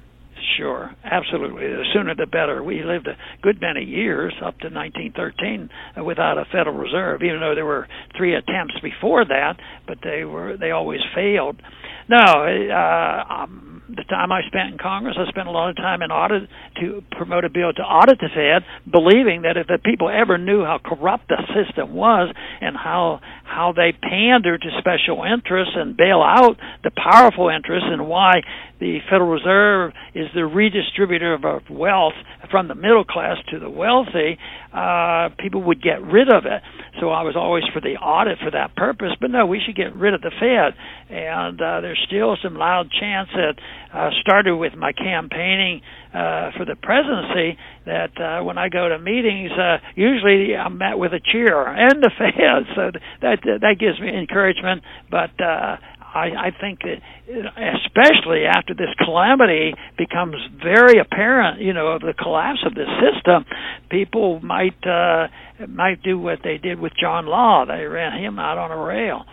sure, 0.61 0.91
absolutely. 1.03 1.67
The 1.67 1.85
sooner 1.93 2.15
the 2.15 2.27
better. 2.27 2.63
We 2.63 2.83
lived 2.83 3.07
a 3.07 3.17
good 3.41 3.59
many 3.61 3.83
years 3.83 4.33
up 4.37 4.59
to 4.59 4.69
1913 4.69 5.69
without 6.05 6.37
a 6.37 6.45
Federal 6.45 6.77
Reserve, 6.77 7.23
even 7.23 7.39
though 7.39 7.55
there 7.55 7.65
were 7.65 7.87
three 8.15 8.35
attempts 8.35 8.75
before 8.81 9.25
that, 9.25 9.55
but 9.87 9.99
they 10.03 10.23
were 10.23 10.57
they 10.57 10.71
always 10.71 11.01
failed. 11.15 11.61
No, 12.07 12.17
uh, 12.17 13.33
um, 13.33 13.80
the 13.95 14.03
time 14.09 14.31
I 14.31 14.41
spent 14.47 14.73
in 14.73 14.77
Congress, 14.77 15.15
I 15.19 15.29
spent 15.29 15.47
a 15.47 15.51
lot 15.51 15.69
of 15.69 15.75
time 15.75 16.01
in 16.01 16.11
audit 16.11 16.49
to 16.79 17.03
promote 17.11 17.45
a 17.45 17.49
bill 17.49 17.73
to 17.73 17.81
audit 17.81 18.19
the 18.19 18.29
Fed, 18.33 18.63
believing 18.89 19.43
that 19.43 19.57
if 19.57 19.67
the 19.67 19.79
people 19.83 20.09
ever 20.09 20.37
knew 20.37 20.63
how 20.63 20.79
corrupt 20.83 21.27
the 21.27 21.37
system 21.53 21.93
was 21.93 22.33
and 22.61 22.75
how 22.75 23.19
how 23.43 23.73
they 23.75 23.91
pander 23.91 24.57
to 24.57 24.69
special 24.79 25.23
interests 25.23 25.75
and 25.75 25.97
bail 25.97 26.21
out 26.23 26.55
the 26.83 26.91
powerful 26.91 27.49
interests 27.49 27.87
and 27.91 28.07
why 28.07 28.41
the 28.79 28.99
Federal 29.09 29.29
Reserve 29.29 29.93
is 30.15 30.27
the 30.33 30.41
redistributor 30.41 31.35
of 31.35 31.69
wealth 31.69 32.15
from 32.49 32.67
the 32.67 32.75
middle 32.75 33.03
class 33.03 33.37
to 33.51 33.59
the 33.59 33.69
wealthy, 33.69 34.37
uh, 34.73 35.29
people 35.37 35.63
would 35.63 35.81
get 35.81 36.01
rid 36.01 36.33
of 36.33 36.45
it. 36.45 36.61
So 36.99 37.09
I 37.09 37.23
was 37.23 37.35
always 37.37 37.63
for 37.73 37.79
the 37.79 37.95
audit 38.01 38.39
for 38.39 38.51
that 38.51 38.75
purpose. 38.75 39.11
But 39.19 39.31
no, 39.31 39.45
we 39.45 39.61
should 39.65 39.75
get 39.75 39.95
rid 39.95 40.13
of 40.13 40.21
the 40.21 40.31
Fed. 40.31 40.73
And 41.09 41.61
uh, 41.61 41.81
there's 41.81 42.01
still 42.07 42.37
some 42.43 42.55
loud 42.55 42.89
chants 42.91 43.31
that 43.33 43.55
uh, 43.93 44.09
started 44.21 44.55
with 44.55 44.73
my 44.75 44.91
campaigning 44.93 45.81
uh, 46.13 46.51
for 46.57 46.65
the 46.65 46.75
presidency 46.75 47.57
that 47.85 48.11
uh, 48.19 48.43
when 48.43 48.57
I 48.57 48.69
go 48.69 48.89
to 48.89 48.99
meetings, 48.99 49.51
uh, 49.51 49.77
usually 49.95 50.55
I'm 50.55 50.77
met 50.77 50.97
with 50.97 51.13
a 51.13 51.19
cheer 51.19 51.67
and 51.67 52.03
a 52.03 52.09
Fed. 52.09 52.31
So 52.75 52.91
that 53.21 53.39
that 53.43 53.75
gives 53.79 53.99
me 53.99 54.09
encouragement. 54.09 54.83
But 55.09 55.31
uh, 55.41 55.77
I, 56.13 56.51
I 56.51 56.51
think 56.59 56.79
that 56.81 56.99
especially 57.31 58.43
after 58.45 58.73
this 58.73 58.89
calamity 58.99 59.73
becomes 59.97 60.35
very 60.61 60.99
apparent, 60.99 61.61
you 61.61 61.73
know, 61.73 61.87
of 61.87 62.01
the 62.01 62.13
collapse 62.13 62.59
of 62.65 62.75
this 62.75 62.89
system, 62.99 63.45
people 63.89 64.39
might 64.41 64.75
uh, 64.85 65.27
might 65.67 66.03
do 66.03 66.19
what 66.19 66.39
they 66.43 66.57
did 66.57 66.79
with 66.79 66.91
John 66.99 67.27
Law. 67.27 67.65
They 67.65 67.85
ran 67.85 68.21
him 68.21 68.39
out 68.39 68.57
on 68.57 68.71
a 68.71 68.77
rail, 68.77 69.23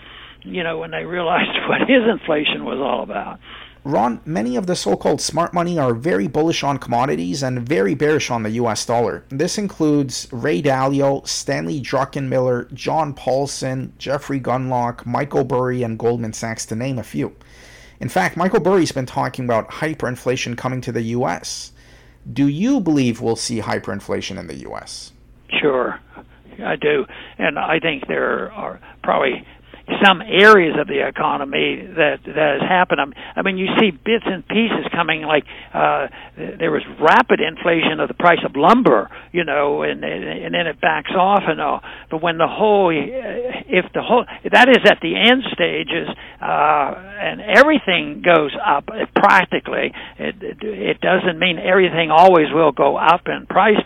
you 0.45 0.63
know, 0.63 0.79
when 0.79 0.91
they 0.93 1.05
realized 1.05 1.51
what 1.69 1.81
his 1.81 2.03
inflation 2.09 2.65
was 2.65 2.79
all 2.79 3.03
about. 3.03 3.41
Ron, 3.89 4.21
many 4.27 4.57
of 4.57 4.67
the 4.67 4.77
so 4.77 4.99
called 4.99 5.19
smart 5.19 5.55
money 5.55 5.79
are 5.79 5.95
very 5.95 6.29
bullish 6.29 6.63
on 6.63 6.77
commodities 6.77 7.43
and 7.43 7.67
very 7.67 7.95
bearish 7.95 8.31
on 8.31 8.43
the 8.43 8.51
US 8.51 8.85
dollar. 8.85 9.25
This 9.31 9.57
includes 9.57 10.29
Ray 10.31 10.61
Dalio, 10.61 11.27
Stanley 11.27 11.81
Druckenmiller, 11.81 12.71
John 12.75 13.15
Paulson, 13.15 13.95
Jeffrey 13.97 14.41
Gundlach, 14.41 15.07
Michael 15.07 15.43
Burry, 15.43 15.83
and 15.83 15.99
Goldman 15.99 16.35
Sachs, 16.35 16.67
to 16.67 16.77
name 16.77 16.99
a 16.99 17.03
few. 17.03 17.35
In 17.99 18.11
fact, 18.11 18.37
Michael 18.37 18.61
Burry's 18.61 18.93
been 18.93 19.07
talking 19.07 19.47
about 19.47 19.71
hyperinflation 19.71 20.59
coming 20.59 20.83
to 20.83 20.93
the 20.93 21.03
US. 21.17 21.73
Do 22.31 22.47
you 22.47 22.81
believe 22.81 23.23
we'll 23.23 23.37
see 23.37 23.61
hyperinflation 23.61 24.39
in 24.39 24.49
the 24.49 24.69
US? 24.69 25.13
Sure, 25.63 25.99
I 26.63 26.77
do. 26.77 27.07
And 27.39 27.59
I 27.59 27.81
think 27.81 28.07
there 28.07 28.53
are 28.53 28.79
probably 29.03 29.47
some 30.05 30.21
areas 30.21 30.77
of 30.79 30.87
the 30.87 31.07
economy 31.07 31.81
that 31.97 32.21
that 32.25 32.61
has 32.61 32.69
happened. 32.69 33.15
I 33.37 33.43
mean, 33.43 33.57
you 33.57 33.69
see 33.81 33.91
bits 33.91 34.25
and 34.27 34.47
pieces 34.47 34.85
coming. 34.93 35.23
Like 35.23 35.45
uh, 35.73 36.09
there 36.37 36.71
was 36.71 36.83
rapid 37.01 37.41
inflation 37.41 38.01
of 38.01 38.09
the 38.09 38.15
price 38.15 38.41
of 38.45 38.53
lumber, 38.55 39.09
you 39.33 39.45
know, 39.45 39.83
and 39.83 40.05
and 40.05 40.55
then 40.55 40.67
it 40.67 40.81
backs 40.81 41.13
off 41.17 41.43
and 41.47 41.61
all. 41.61 41.81
But 42.11 42.23
when 42.23 42.39
the 42.39 42.49
whole, 42.49 42.91
if 42.93 43.87
the 43.95 44.03
whole, 44.03 44.25
that 44.51 44.69
is 44.69 44.85
at 44.85 44.99
the 45.01 45.17
end 45.17 45.43
stages, 45.53 46.09
uh, 46.41 46.95
and 47.21 47.41
everything 47.41 48.23
goes 48.23 48.53
up 48.65 48.89
practically. 49.17 49.93
It, 50.19 50.37
it 50.43 50.59
it 50.63 51.01
doesn't 51.01 51.39
mean 51.39 51.59
everything 51.59 52.11
always 52.11 52.53
will 52.53 52.73
go 52.73 52.97
up 52.97 53.23
in 53.27 53.47
price, 53.47 53.81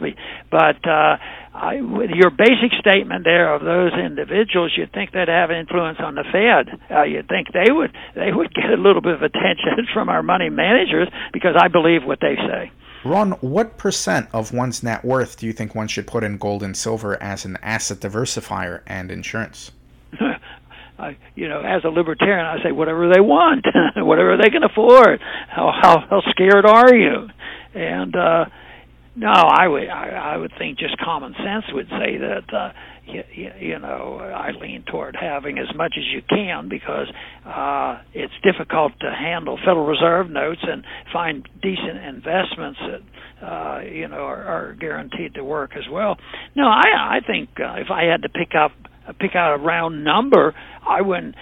but 0.51 0.83
uh, 0.87 1.17
I, 1.55 1.83
with 1.83 2.11
your 2.11 2.31
basic 2.31 2.73
statement 2.81 3.25
there 3.25 3.55
of 3.55 3.63
those 3.63 3.93
individuals, 3.93 4.73
you'd 4.77 4.93
think 4.93 5.13
they'd 5.13 5.29
have 5.29 5.51
influence 5.51 5.99
on 6.01 6.15
the 6.15 6.25
Fed. 6.33 6.81
Uh, 6.91 7.03
you'd 7.03 7.29
think 7.29 7.49
they 7.53 7.71
would 7.71 7.93
they 8.15 8.33
would 8.33 8.55
get 8.55 8.71
a 8.71 8.81
little 8.81 9.03
bit 9.03 9.15
of 9.15 9.23
attention 9.23 9.87
from 9.95 10.09
our 10.09 10.23
money 10.23 10.49
managers 10.49 11.09
because 11.33 11.55
I 11.61 11.69
believe 11.69 12.05
what 12.05 12.21
they 12.21 12.37
say. 12.37 12.73
Ron, 13.05 13.33
what 13.41 13.77
percent 13.77 14.29
of 14.33 14.55
one's 14.55 14.83
net 14.83 15.05
worth 15.05 15.37
do 15.39 15.47
you 15.47 15.53
think 15.53 15.75
one 15.75 15.89
should 15.89 16.07
put 16.07 16.23
in 16.25 16.39
gold 16.39 16.63
and 16.63 16.77
silver 16.77 17.21
as 17.23 17.45
an 17.45 17.59
asset 17.61 17.99
diversifier 17.99 18.81
and 18.87 19.11
insurance? 19.11 19.73
I, 20.99 21.17
you 21.35 21.49
know, 21.49 21.61
as 21.61 21.85
a 21.85 21.89
libertarian, 21.89 22.47
I 22.47 22.63
say 22.63 22.71
whatever 22.71 23.13
they 23.13 23.21
want, 23.21 23.67
whatever 23.97 24.37
they 24.37 24.51
can 24.51 24.63
afford. 24.63 25.21
How 25.49 25.73
how 25.83 26.01
how 26.09 26.23
scared 26.31 26.65
are 26.65 26.95
you? 26.95 27.29
And 27.75 28.15
uh, 28.15 28.45
no, 29.15 29.29
I 29.31 29.69
would 29.69 29.89
I, 29.89 30.35
I 30.35 30.37
would 30.37 30.53
think 30.59 30.79
just 30.79 30.97
common 30.99 31.35
sense 31.35 31.65
would 31.73 31.89
say 31.89 32.17
that 32.17 32.55
uh, 32.55 32.73
you, 33.07 33.51
you 33.61 33.79
know 33.79 34.19
I 34.19 34.53
lean 34.53 34.85
toward 34.91 35.17
having 35.21 35.59
as 35.59 35.75
much 35.77 35.95
as 35.99 36.05
you 36.07 36.23
can 36.29 36.69
because 36.69 37.13
uh, 37.47 38.01
it's 38.15 38.33
difficult 38.43 38.93
to 39.01 39.11
handle 39.11 39.59
Federal 39.59 39.87
Reserve 39.87 40.31
notes 40.31 40.61
and 40.63 40.85
find 41.13 41.47
decent 41.61 41.99
investments 41.99 42.79
that 42.81 43.47
uh, 43.47 43.81
you 43.83 44.09
know 44.09 44.17
are, 44.17 44.45
are 44.45 44.77
guaranteed 44.81 45.35
to 45.35 45.45
work 45.45 45.73
as 45.77 45.85
well. 45.91 46.17
No, 46.57 46.65
I 46.65 47.19
I 47.19 47.21
think 47.27 47.51
uh, 47.61 47.75
if 47.75 47.91
I 47.91 48.05
had 48.05 48.23
to 48.23 48.31
pick 48.31 48.53
up 48.59 48.73
pick 49.19 49.35
out 49.35 49.55
a 49.55 49.63
round 49.63 50.05
number, 50.05 50.55
I 50.87 51.01
wouldn't. 51.03 51.35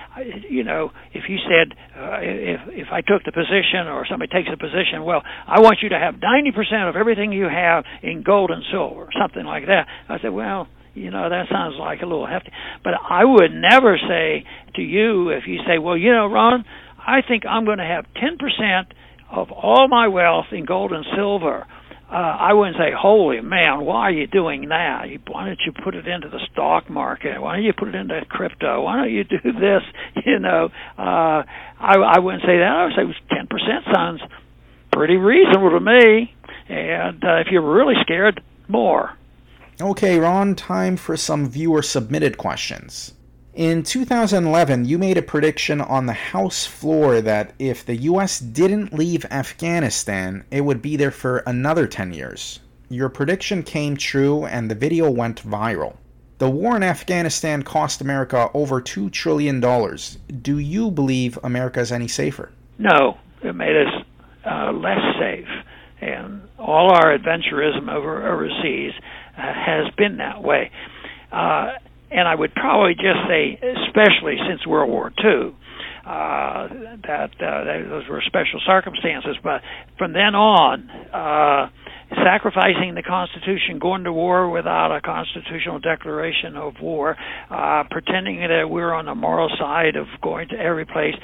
You 0.49 0.65
know, 0.65 0.91
if 1.13 1.25
you 1.29 1.39
said 1.39 1.77
uh, 1.97 2.19
if 2.21 2.61
if 2.69 2.89
I 2.93 3.01
took 3.01 3.25
the 3.25 3.33
position 3.33 3.89
or 3.89 4.07
somebody 4.09 4.31
takes 4.33 4.49
the 4.51 4.57
position, 4.57 5.05
well, 5.05 5.23
I 5.25 5.61
want 5.61 5.79
you 5.83 5.91
to 5.91 5.99
have 5.99 6.21
ninety 6.21 6.53
percent 6.53 6.89
of 6.89 6.97
everything 6.97 7.33
you 7.33 7.49
have 7.49 7.85
in 8.03 8.23
gold 8.23 8.51
and 8.51 8.63
silver, 8.71 9.09
something 9.21 9.45
like 9.45 9.67
that. 9.67 9.87
I 10.09 10.19
said, 10.21 10.33
well, 10.33 10.69
you 10.95 11.11
know 11.11 11.29
that 11.29 11.47
sounds 11.51 11.77
like 11.79 12.03
a 12.03 12.07
little 12.07 12.27
hefty 12.27 12.51
but 12.83 12.95
i 13.09 13.25
would 13.25 13.53
never 13.53 13.97
say 13.97 14.45
to 14.75 14.83
you 14.83 15.31
if 15.31 15.45
you 15.47 15.59
say 15.67 15.79
well 15.79 15.97
you 15.97 16.13
know 16.13 16.27
ron 16.27 16.65
i 16.99 17.21
think 17.27 17.45
i'm 17.47 17.65
going 17.65 17.79
to 17.79 17.85
have 17.85 18.05
10% 18.17 18.85
of 19.31 19.51
all 19.53 19.87
my 19.89 20.09
wealth 20.09 20.47
in 20.53 20.65
gold 20.65 20.93
and 20.93 21.05
silver 21.17 21.67
uh, 22.11 22.15
I 22.15 22.53
wouldn't 22.53 22.77
say, 22.77 22.91
"Holy 22.97 23.41
man, 23.41 23.85
why 23.85 24.01
are 24.03 24.11
you 24.11 24.27
doing 24.27 24.69
that? 24.71 25.07
Why 25.29 25.47
don't 25.47 25.61
you 25.65 25.73
put 25.73 25.95
it 25.95 26.09
into 26.09 26.29
the 26.29 26.41
stock 26.53 26.91
market? 26.91 27.41
Why 27.41 27.57
don't 27.57 27.65
you 27.65 27.73
put 27.73 27.89
it 27.89 27.95
into 27.95 28.21
crypto? 28.29 28.83
Why 28.83 28.97
don't 28.97 29.13
you 29.13 29.25
do 29.25 29.39
this?" 29.43 29.83
You 30.27 30.39
know, 30.39 30.69
uh, 30.99 31.43
I, 31.81 31.97
I 31.97 32.19
wouldn't 32.19 32.43
say 32.43 32.59
that. 32.59 32.69
I 32.69 32.85
would 32.85 32.95
say 32.95 33.21
ten 33.31 33.47
percent 33.47 33.85
sounds 33.93 34.21
pretty 34.93 35.17
reasonable 35.17 35.71
to 35.71 35.81
me. 35.81 36.35
And 36.69 37.25
uh, 37.25 37.37
if 37.37 37.49
you're 37.51 37.63
really 37.63 37.95
scared, 38.03 38.43
more. 38.69 39.17
Okay, 39.81 40.19
Ron, 40.19 40.55
time 40.55 40.97
for 40.97 41.17
some 41.17 41.49
viewer 41.49 41.83
submitted 41.83 42.37
questions. 42.37 43.15
In 43.55 43.83
2011, 43.83 44.85
you 44.85 44.97
made 44.97 45.19
a 45.19 45.23
prediction 45.23 45.81
on 45.81 46.07
the 46.07 46.13
House 46.13 46.67
floor 46.67 47.21
that 47.21 47.53
if 47.59 47.85
the 47.85 47.97
US 47.97 48.39
didn't 48.39 48.93
leave 48.93 49.25
Afghanistan, 49.25 50.45
it 50.53 50.61
would 50.61 50.81
be 50.81 50.97
there 50.97 51.11
for 51.11 51.39
another 51.39 51.89
10 51.89 52.13
years. 52.13 52.61
Your 52.91 53.09
prediction 53.09 53.65
came 53.65 53.97
true 53.97 54.45
and 54.45 54.71
the 54.71 54.77
video 54.77 55.11
went 55.11 55.43
viral. 55.43 55.97
The 56.39 56.49
war 56.49 56.77
in 56.77 56.85
Afghanistan 56.85 57.65
cost 57.65 58.01
America 58.01 58.51
over 58.55 58.81
$2 58.81 59.11
trillion. 59.11 59.59
Do 59.61 60.59
you 60.59 60.93
believe 60.93 61.37
America 61.43 61.81
is 61.81 61.91
any 61.91 62.07
safer? 62.07 62.53
No, 62.79 63.19
it 63.43 63.55
made 63.57 63.77
us 63.77 64.05
uh, 64.49 64.71
less 64.73 65.01
safe. 65.19 65.49
And 66.01 66.43
all 66.57 66.93
our 66.93 67.19
adventurism 67.19 67.93
over 67.93 68.27
overseas 68.27 68.93
uh, 69.37 69.41
has 69.41 69.93
been 69.97 70.19
that 70.19 70.41
way. 70.41 70.71
Uh, 71.33 71.73
and 72.11 72.27
I 72.27 72.35
would 72.35 72.55
probably 72.55 72.95
just 72.95 73.27
say, 73.29 73.59
especially 73.87 74.37
since 74.49 74.67
World 74.67 74.91
War 74.91 75.13
II, 75.23 75.55
uh, 76.05 76.69
that, 77.07 77.31
uh, 77.41 77.89
those 77.89 78.09
were 78.09 78.23
special 78.27 78.61
circumstances. 78.67 79.37
But 79.43 79.63
from 79.99 80.13
then 80.13 80.35
on, 80.35 80.91
uh, 81.13 81.71
sacrificing 82.25 82.95
the 82.95 83.03
Constitution, 83.03 83.79
going 83.79 84.05
to 84.05 84.13
war 84.13 84.51
without 84.51 84.95
a 84.95 85.01
constitutional 85.01 85.79
declaration 85.79 86.57
of 86.57 86.75
war, 86.83 87.17
uh, 87.51 87.85
pretending 87.91 88.41
that 88.41 88.69
we're 88.69 88.93
on 88.93 89.07
the 89.07 89.15
moral 89.15 89.49
side 89.59 89.97
of 89.97 90.07
going 90.21 90.49
to 90.49 90.57
every 90.57 90.85
place. 90.85 91.15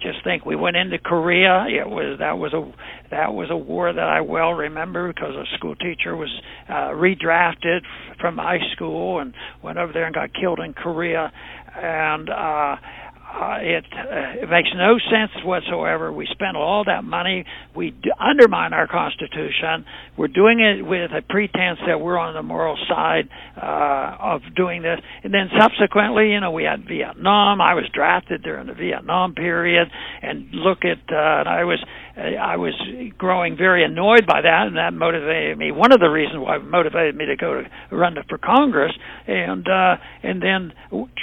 Just 0.00 0.22
think 0.24 0.44
we 0.44 0.54
went 0.54 0.76
into 0.76 0.98
Korea. 0.98 1.64
It 1.68 1.88
was 1.88 2.18
that 2.20 2.38
was 2.38 2.52
a 2.52 2.70
that 3.10 3.32
was 3.32 3.48
a 3.50 3.56
war 3.56 3.92
that 3.92 4.04
I 4.04 4.20
well 4.20 4.52
remember 4.52 5.08
because 5.12 5.34
a 5.34 5.44
school 5.56 5.74
teacher 5.74 6.14
was 6.14 6.28
uh, 6.68 6.92
redrafted 6.92 7.80
from 8.20 8.36
high 8.36 8.60
school 8.74 9.20
and 9.20 9.34
went 9.62 9.78
over 9.78 9.92
there 9.92 10.04
and 10.04 10.14
got 10.14 10.30
killed 10.34 10.60
in 10.60 10.74
Korea, 10.74 11.32
and. 11.74 12.30
uh 12.30 12.76
Uh, 13.36 13.58
it, 13.60 13.84
uh, 13.92 14.44
it 14.44 14.48
makes 14.48 14.70
no 14.74 14.96
sense 14.98 15.44
whatsoever. 15.44 16.10
We 16.10 16.26
spend 16.30 16.56
all 16.56 16.84
that 16.86 17.04
money. 17.04 17.44
We 17.76 17.90
d- 17.90 18.10
undermine 18.18 18.72
our 18.72 18.86
Constitution. 18.86 19.84
We're 20.16 20.28
doing 20.28 20.60
it 20.60 20.82
with 20.82 21.10
a 21.12 21.20
pretense 21.20 21.78
that 21.86 22.00
we're 22.00 22.16
on 22.16 22.32
the 22.32 22.42
moral 22.42 22.78
side 22.88 23.28
uh, 23.60 24.16
of 24.34 24.40
doing 24.56 24.80
this. 24.80 25.00
And 25.22 25.34
then 25.34 25.50
subsequently, 25.60 26.32
you 26.32 26.40
know, 26.40 26.50
we 26.50 26.64
had 26.64 26.88
Vietnam. 26.88 27.60
I 27.60 27.74
was 27.74 27.84
drafted 27.92 28.42
during 28.42 28.68
the 28.68 28.74
Vietnam 28.74 29.34
period, 29.34 29.88
and 30.22 30.48
look 30.52 30.78
at. 30.84 31.12
Uh, 31.12 31.44
I 31.46 31.64
was 31.64 31.84
I 32.16 32.56
was 32.56 32.72
growing 33.18 33.58
very 33.58 33.84
annoyed 33.84 34.26
by 34.26 34.40
that, 34.40 34.66
and 34.66 34.76
that 34.76 34.94
motivated 34.94 35.58
me. 35.58 35.70
One 35.70 35.92
of 35.92 36.00
the 36.00 36.08
reasons 36.08 36.40
why 36.40 36.56
motivated 36.56 37.14
me 37.14 37.26
to 37.26 37.36
go 37.36 37.60
to 37.60 37.94
run 37.94 38.16
for 38.28 38.38
Congress, 38.38 38.92
and 39.26 39.66
uh, 39.68 39.96
and 40.22 40.40
then 40.40 40.72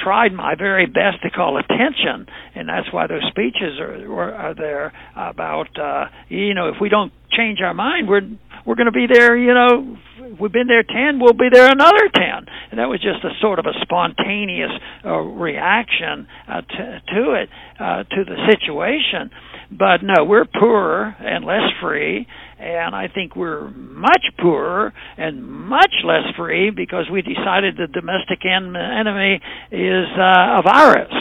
tried 0.04 0.34
my 0.34 0.54
very 0.56 0.86
best 0.86 1.24
to 1.24 1.32
call 1.32 1.58
attention, 1.58 2.03
and 2.04 2.68
that's 2.68 2.92
why 2.92 3.08
those 3.08 3.24
speeches 3.30 3.80
are, 3.80 4.34
are 4.34 4.56
there 4.56 4.94
about 5.16 5.78
uh, 5.80 6.06
you 6.30 6.54
know 6.54 6.70
if 6.70 6.76
we 6.82 6.90
don't 6.90 7.12
change 7.36 7.60
our 7.62 7.74
mind, 7.74 8.08
we're 8.08 8.22
we're 8.66 8.76
going 8.76 8.92
to 8.92 8.92
be 8.92 9.08
there. 9.12 9.36
You 9.36 9.54
know, 9.54 9.98
we've 10.40 10.52
been 10.52 10.68
there 10.68 10.84
ten, 10.84 11.20
we'll 11.20 11.34
be 11.34 11.50
there 11.52 11.70
another 11.70 12.10
ten, 12.14 12.46
and 12.72 12.80
that 12.80 12.88
was 12.88 13.02
just 13.02 13.24
a 13.24 13.32
sort 13.42 13.60
of 13.60 13.66
a 13.66 13.74
spontaneous 13.82 14.72
uh, 15.06 15.18
reaction 15.18 16.28
uh, 16.48 16.62
to, 16.62 17.02
to 17.14 17.34
it, 17.34 17.50
uh, 17.80 18.04
to 18.04 18.24
the 18.24 18.38
situation. 18.52 19.32
But 19.72 20.04
no, 20.04 20.24
we're 20.24 20.46
poorer 20.46 21.16
and 21.20 21.46
less 21.46 21.68
free, 21.82 22.28
and 22.60 22.96
I 22.96 23.08
think 23.08 23.36
we're 23.36 23.70
much 23.70 24.24
poorer 24.40 24.94
and 25.18 25.44
much 25.44 25.94
less 26.06 26.24
free 26.38 26.70
because 26.70 27.06
we 27.12 27.22
decided 27.22 27.76
the 27.76 27.88
domestic 27.88 28.46
enemy 28.46 29.42
is 29.72 30.08
uh, 30.18 30.60
a 30.60 30.62
virus, 30.64 31.14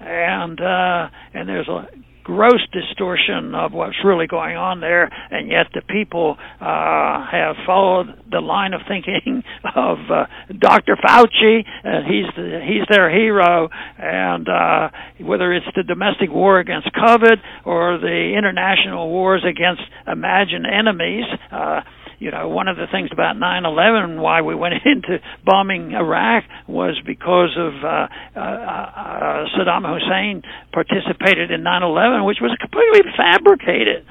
and 0.00 0.60
uh, 0.60 1.08
and 1.34 1.48
there's 1.48 1.68
a 1.68 1.88
gross 2.30 2.60
distortion 2.72 3.54
of 3.54 3.72
what's 3.72 3.96
really 4.04 4.26
going 4.26 4.56
on 4.56 4.80
there, 4.80 5.10
and 5.30 5.48
yet 5.48 5.66
the 5.74 5.82
people 5.82 6.36
uh, 6.60 7.26
have 7.26 7.56
followed 7.66 8.06
the 8.30 8.40
line 8.40 8.72
of 8.72 8.80
thinking 8.86 9.42
of 9.74 9.98
uh, 10.10 10.26
Dr. 10.56 10.96
Fauci. 10.96 11.64
Uh, 11.84 12.06
he's 12.06 12.26
the, 12.36 12.60
he's 12.64 12.86
their 12.88 13.10
hero, 13.10 13.68
and 13.98 14.48
uh, 14.48 14.90
whether 15.20 15.52
it's 15.52 15.66
the 15.74 15.82
domestic 15.82 16.30
war 16.30 16.60
against 16.60 16.88
COVID 16.92 17.38
or 17.64 17.98
the 17.98 18.34
international 18.36 19.08
wars 19.08 19.44
against 19.48 19.82
imagined 20.06 20.66
enemies. 20.66 21.24
Uh, 21.50 21.80
you 22.20 22.30
know, 22.30 22.48
one 22.48 22.68
of 22.68 22.76
the 22.76 22.86
things 22.92 23.08
about 23.12 23.36
9/11, 23.36 24.20
why 24.20 24.42
we 24.42 24.54
went 24.54 24.74
into 24.84 25.18
bombing 25.44 25.92
Iraq, 25.92 26.44
was 26.68 27.00
because 27.04 27.56
of 27.56 27.72
uh, 27.82 28.06
uh, 28.36 28.40
uh, 28.40 29.44
Saddam 29.56 29.88
Hussein 29.88 30.42
participated 30.72 31.50
in 31.50 31.62
9/11, 31.64 32.24
which 32.26 32.38
was 32.40 32.56
completely 32.60 33.10
fabricated. 33.16 34.04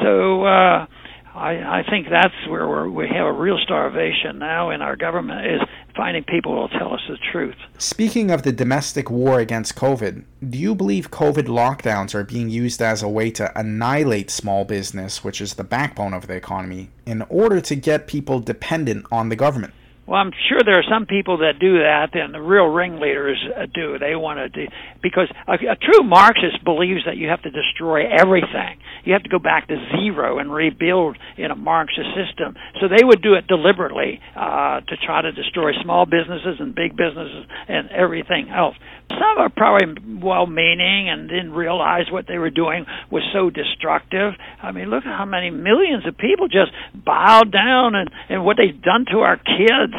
So. 0.00 0.44
Uh, 0.44 0.86
I, 1.34 1.80
I 1.80 1.82
think 1.90 2.06
that's 2.08 2.34
where 2.48 2.68
we're, 2.68 2.88
we 2.88 3.08
have 3.08 3.26
a 3.26 3.32
real 3.32 3.58
starvation 3.58 4.38
now 4.38 4.70
in 4.70 4.82
our 4.82 4.94
government 4.94 5.46
is 5.46 5.60
finding 5.96 6.22
people 6.22 6.52
who 6.52 6.58
will 6.60 6.68
tell 6.68 6.94
us 6.94 7.00
the 7.08 7.18
truth. 7.32 7.56
Speaking 7.78 8.30
of 8.30 8.44
the 8.44 8.52
domestic 8.52 9.10
war 9.10 9.40
against 9.40 9.74
COVID, 9.74 10.24
do 10.48 10.58
you 10.58 10.76
believe 10.76 11.10
COVID 11.10 11.46
lockdowns 11.46 12.14
are 12.14 12.22
being 12.22 12.50
used 12.50 12.80
as 12.80 13.02
a 13.02 13.08
way 13.08 13.30
to 13.32 13.50
annihilate 13.58 14.30
small 14.30 14.64
business, 14.64 15.24
which 15.24 15.40
is 15.40 15.54
the 15.54 15.64
backbone 15.64 16.14
of 16.14 16.28
the 16.28 16.34
economy, 16.34 16.90
in 17.04 17.22
order 17.22 17.60
to 17.62 17.74
get 17.74 18.06
people 18.06 18.38
dependent 18.38 19.04
on 19.10 19.28
the 19.28 19.36
government? 19.36 19.74
Well, 20.06 20.20
I'm 20.20 20.32
sure 20.50 20.60
there 20.64 20.78
are 20.78 20.84
some 20.84 21.06
people 21.06 21.38
that 21.38 21.58
do 21.58 21.78
that, 21.80 22.12
and 22.12 22.34
the 22.34 22.40
real 22.40 22.68
ringleaders 22.68 23.40
uh, 23.56 23.64
do. 23.72 23.98
They 23.98 24.14
want 24.14 24.36
to 24.36 24.48
do 24.52 24.70
because 25.02 25.32
a, 25.48 25.54
a 25.54 25.76
true 25.80 26.04
Marxist 26.04 26.62
believes 26.62 27.00
that 27.06 27.16
you 27.16 27.28
have 27.28 27.40
to 27.42 27.50
destroy 27.50 28.04
everything. 28.04 28.84
You 29.04 29.14
have 29.14 29.22
to 29.22 29.30
go 29.30 29.38
back 29.38 29.68
to 29.68 29.76
zero 29.96 30.38
and 30.38 30.52
rebuild 30.52 31.16
in 31.38 31.50
a 31.50 31.56
Marxist 31.56 32.08
system. 32.12 32.54
So 32.80 32.88
they 32.88 33.02
would 33.02 33.22
do 33.22 33.32
it 33.32 33.46
deliberately 33.46 34.20
uh, 34.36 34.80
to 34.80 34.94
try 35.06 35.22
to 35.22 35.32
destroy 35.32 35.72
small 35.82 36.04
businesses 36.04 36.60
and 36.60 36.74
big 36.74 36.96
businesses 36.96 37.48
and 37.68 37.88
everything 37.90 38.50
else. 38.52 38.76
Some 39.10 39.38
are 39.38 39.50
probably 39.50 40.18
well-meaning 40.20 41.08
and 41.08 41.28
didn't 41.28 41.52
realize 41.52 42.10
what 42.10 42.26
they 42.26 42.38
were 42.38 42.50
doing 42.50 42.86
was 43.10 43.22
so 43.32 43.50
destructive. 43.50 44.34
I 44.62 44.72
mean, 44.72 44.88
look 44.90 45.04
at 45.06 45.16
how 45.16 45.24
many 45.24 45.50
millions 45.50 46.06
of 46.06 46.16
people 46.16 46.48
just 46.48 46.72
bowed 46.94 47.52
down 47.52 47.94
and 47.94 48.10
and 48.28 48.44
what 48.44 48.56
they've 48.56 48.80
done 48.80 49.04
to 49.12 49.18
our 49.20 49.36
kids. 49.36 49.94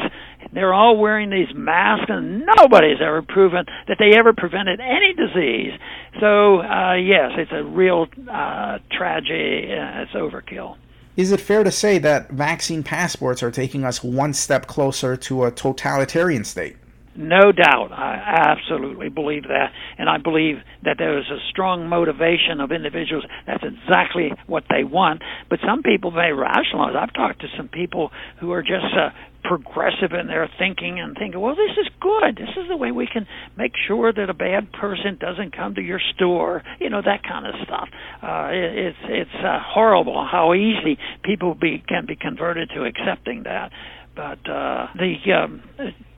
They're 0.54 0.74
all 0.74 0.98
wearing 0.98 1.30
these 1.30 1.54
masks, 1.54 2.06
and 2.10 2.46
nobody's 2.46 3.02
ever 3.02 3.22
proven 3.22 3.66
that 3.88 3.98
they 4.00 4.18
ever 4.18 4.32
prevented 4.32 4.80
any 4.80 5.14
disease. 5.14 5.74
So, 6.20 6.62
uh, 6.62 6.94
yes, 6.96 7.32
it's 7.38 7.52
a 7.52 7.64
real 7.64 8.08
uh, 8.32 8.80
tragedy. 8.92 9.72
Uh, 9.74 10.04
it's 10.04 10.14
overkill. 10.14 10.78
Is 11.18 11.32
it 11.32 11.42
fair 11.42 11.64
to 11.64 11.72
say 11.72 11.98
that 12.00 12.30
vaccine 12.32 12.84
passports 12.84 13.42
are 13.44 13.52
taking 13.52 13.84
us 13.84 14.04
one 14.04 14.34
step 14.34 14.68
closer 14.68 15.18
to 15.18 15.46
a 15.46 15.52
totalitarian 15.52 16.44
state? 16.44 16.78
No 17.18 17.52
doubt. 17.52 17.92
I 17.92 18.52
absolutely 18.52 19.10
believe 19.10 19.44
that. 19.44 19.72
And 19.98 20.10
I 20.10 20.18
believe 20.18 20.58
that 20.84 20.96
there 20.98 21.18
is 21.18 21.26
a 21.32 21.40
strong 21.50 21.88
motivation 21.88 22.60
of 22.60 22.72
individuals. 22.72 23.24
That's 23.48 23.64
exactly 23.64 24.32
what 24.48 24.64
they 24.70 24.84
want. 24.84 25.22
But 25.50 25.60
some 25.66 25.82
people 25.82 26.12
may 26.12 26.32
rationalize. 26.32 26.96
I've 27.00 27.14
talked 27.14 27.42
to 27.42 27.48
some 27.56 27.70
people 27.70 28.12
who 28.40 28.51
are 28.51 28.62
just 28.62 28.92
uh, 28.94 29.10
progressive 29.46 30.12
in 30.20 30.28
their 30.28 30.50
thinking 30.60 31.00
and 31.00 31.16
think, 31.16 31.36
well, 31.38 31.56
this 31.56 31.78
is 31.80 31.88
good. 32.01 32.36
This 32.36 32.50
is 32.58 32.68
the 32.68 32.75
way 32.75 32.92
we 32.92 33.08
can 33.08 33.28
make 33.58 33.72
sure 33.88 34.12
that 34.12 34.30
a 34.30 34.34
bad 34.34 34.74
person 34.74 35.18
doesn't 35.20 35.56
come 35.56 35.75
to 35.75 35.82
your 35.82 36.01
store. 36.16 36.64
You 36.80 36.90
know 36.90 37.01
that 37.01 37.24
kind 37.24 37.46
of 37.48 37.54
stuff. 37.64 37.88
Uh, 38.22 38.50
it, 38.51 38.78
it's 38.78 38.98
it's 39.04 39.44
uh, 39.44 39.60
horrible 39.64 40.28
how 40.30 40.54
easy 40.54 40.98
people 41.24 41.56
be 41.56 41.82
can 41.88 42.06
be 42.06 42.16
converted 42.16 42.72
to 42.75 42.84
accepting 42.84 43.44
that. 43.44 43.72
But 44.16 44.50
uh, 44.50 44.88
the 44.96 45.16
um, 45.34 45.62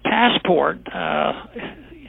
passport 0.10 0.80
uh, 0.94 1.32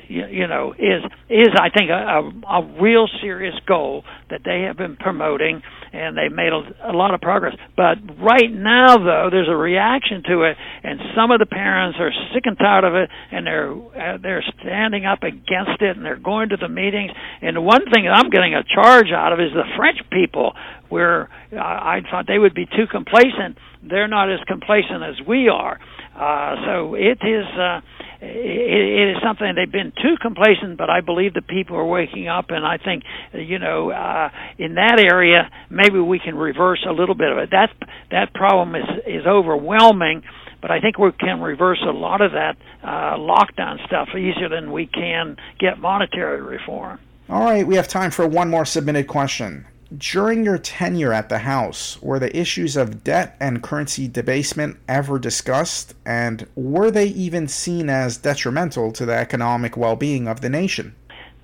you, 0.08 0.26
you 0.26 0.46
know 0.48 0.72
is 0.72 1.04
is 1.28 1.48
I 1.54 1.68
think 1.70 1.90
a, 1.90 1.94
a, 1.94 2.60
a 2.60 2.80
real 2.80 3.06
serious 3.20 3.54
goal 3.66 4.04
that 4.30 4.40
they 4.44 4.64
have 4.66 4.76
been 4.76 4.96
promoting 4.96 5.62
and 5.92 6.16
they've 6.16 6.34
made 6.34 6.52
a, 6.52 6.92
a 6.92 6.94
lot 6.94 7.14
of 7.14 7.20
progress. 7.20 7.54
But 7.76 7.96
right 8.20 8.50
now 8.50 8.96
though 8.96 9.28
there's 9.30 9.48
a 9.48 9.56
reaction 9.56 10.22
to 10.28 10.42
it 10.42 10.56
and 10.82 10.98
some 11.14 11.30
of 11.30 11.38
the 11.38 11.46
parents 11.46 11.98
are 12.00 12.10
sick 12.34 12.44
and 12.44 12.58
tired 12.58 12.84
of 12.84 12.94
it 12.94 13.10
and 13.30 13.46
they're 13.46 13.72
uh, 13.72 14.18
they're 14.20 14.44
standing 14.60 15.04
up 15.04 15.22
against 15.22 15.80
it 15.80 15.96
and 15.96 16.04
they're 16.04 16.16
going 16.16 16.48
to 16.50 16.56
the 16.56 16.68
meetings 16.68 17.12
and 17.42 17.56
the 17.56 17.62
one 17.62 17.84
thing 17.92 18.04
that 18.04 18.16
I'm 18.16 18.30
getting 18.30 18.54
a 18.54 18.64
charge 18.64 19.12
out 19.14 19.32
of 19.32 19.40
is 19.40 19.52
the 19.52 19.68
French 19.76 19.98
people 20.10 20.52
where 20.88 21.28
I, 21.52 22.00
I 22.00 22.10
thought 22.10 22.26
they 22.26 22.38
would 22.38 22.54
be 22.54 22.64
too 22.64 22.86
complacent. 22.90 23.58
They're 23.82 24.08
not 24.08 24.32
as 24.32 24.40
complacent 24.48 25.04
as 25.04 25.26
we 25.26 25.48
are. 25.48 25.78
Uh, 26.18 26.56
so 26.66 26.94
it 26.94 27.18
is 27.22 27.46
uh, 27.56 27.80
it, 28.20 28.26
it 28.26 29.10
is 29.10 29.16
something 29.22 29.46
they've 29.54 29.70
been 29.70 29.92
too 29.92 30.16
complacent, 30.20 30.76
but 30.76 30.90
I 30.90 31.00
believe 31.00 31.32
the 31.32 31.42
people 31.42 31.76
are 31.76 31.86
waking 31.86 32.26
up, 32.26 32.46
and 32.48 32.66
I 32.66 32.78
think 32.78 33.04
you 33.32 33.60
know 33.60 33.90
uh, 33.90 34.30
in 34.58 34.74
that 34.74 34.98
area 34.98 35.48
maybe 35.70 36.00
we 36.00 36.18
can 36.18 36.34
reverse 36.36 36.84
a 36.88 36.92
little 36.92 37.14
bit 37.14 37.30
of 37.30 37.38
it. 37.38 37.50
That 37.50 37.70
that 38.10 38.34
problem 38.34 38.74
is 38.74 38.88
is 39.06 39.26
overwhelming. 39.26 40.22
But 40.60 40.72
I 40.72 40.80
think 40.80 40.98
we 40.98 41.12
can 41.12 41.40
reverse 41.40 41.80
a 41.86 41.92
lot 41.92 42.20
of 42.20 42.32
that 42.32 42.56
uh, 42.82 43.16
lockdown 43.16 43.76
stuff 43.86 44.08
easier 44.10 44.48
than 44.48 44.72
we 44.72 44.86
can 44.86 45.36
get 45.60 45.78
monetary 45.78 46.40
reform. 46.40 46.98
All 47.28 47.44
right, 47.44 47.64
we 47.64 47.76
have 47.76 47.86
time 47.86 48.10
for 48.10 48.26
one 48.26 48.50
more 48.50 48.64
submitted 48.64 49.06
question. 49.06 49.66
During 49.96 50.44
your 50.44 50.58
tenure 50.58 51.14
at 51.14 51.30
the 51.30 51.38
House, 51.38 52.00
were 52.02 52.18
the 52.18 52.36
issues 52.36 52.76
of 52.76 53.02
debt 53.02 53.36
and 53.40 53.62
currency 53.62 54.06
debasement 54.06 54.76
ever 54.86 55.18
discussed, 55.18 55.94
and 56.04 56.46
were 56.54 56.90
they 56.90 57.06
even 57.06 57.48
seen 57.48 57.88
as 57.88 58.18
detrimental 58.18 58.92
to 58.92 59.06
the 59.06 59.14
economic 59.14 59.78
well 59.78 59.96
being 59.96 60.28
of 60.28 60.42
the 60.42 60.50
nation? 60.50 60.94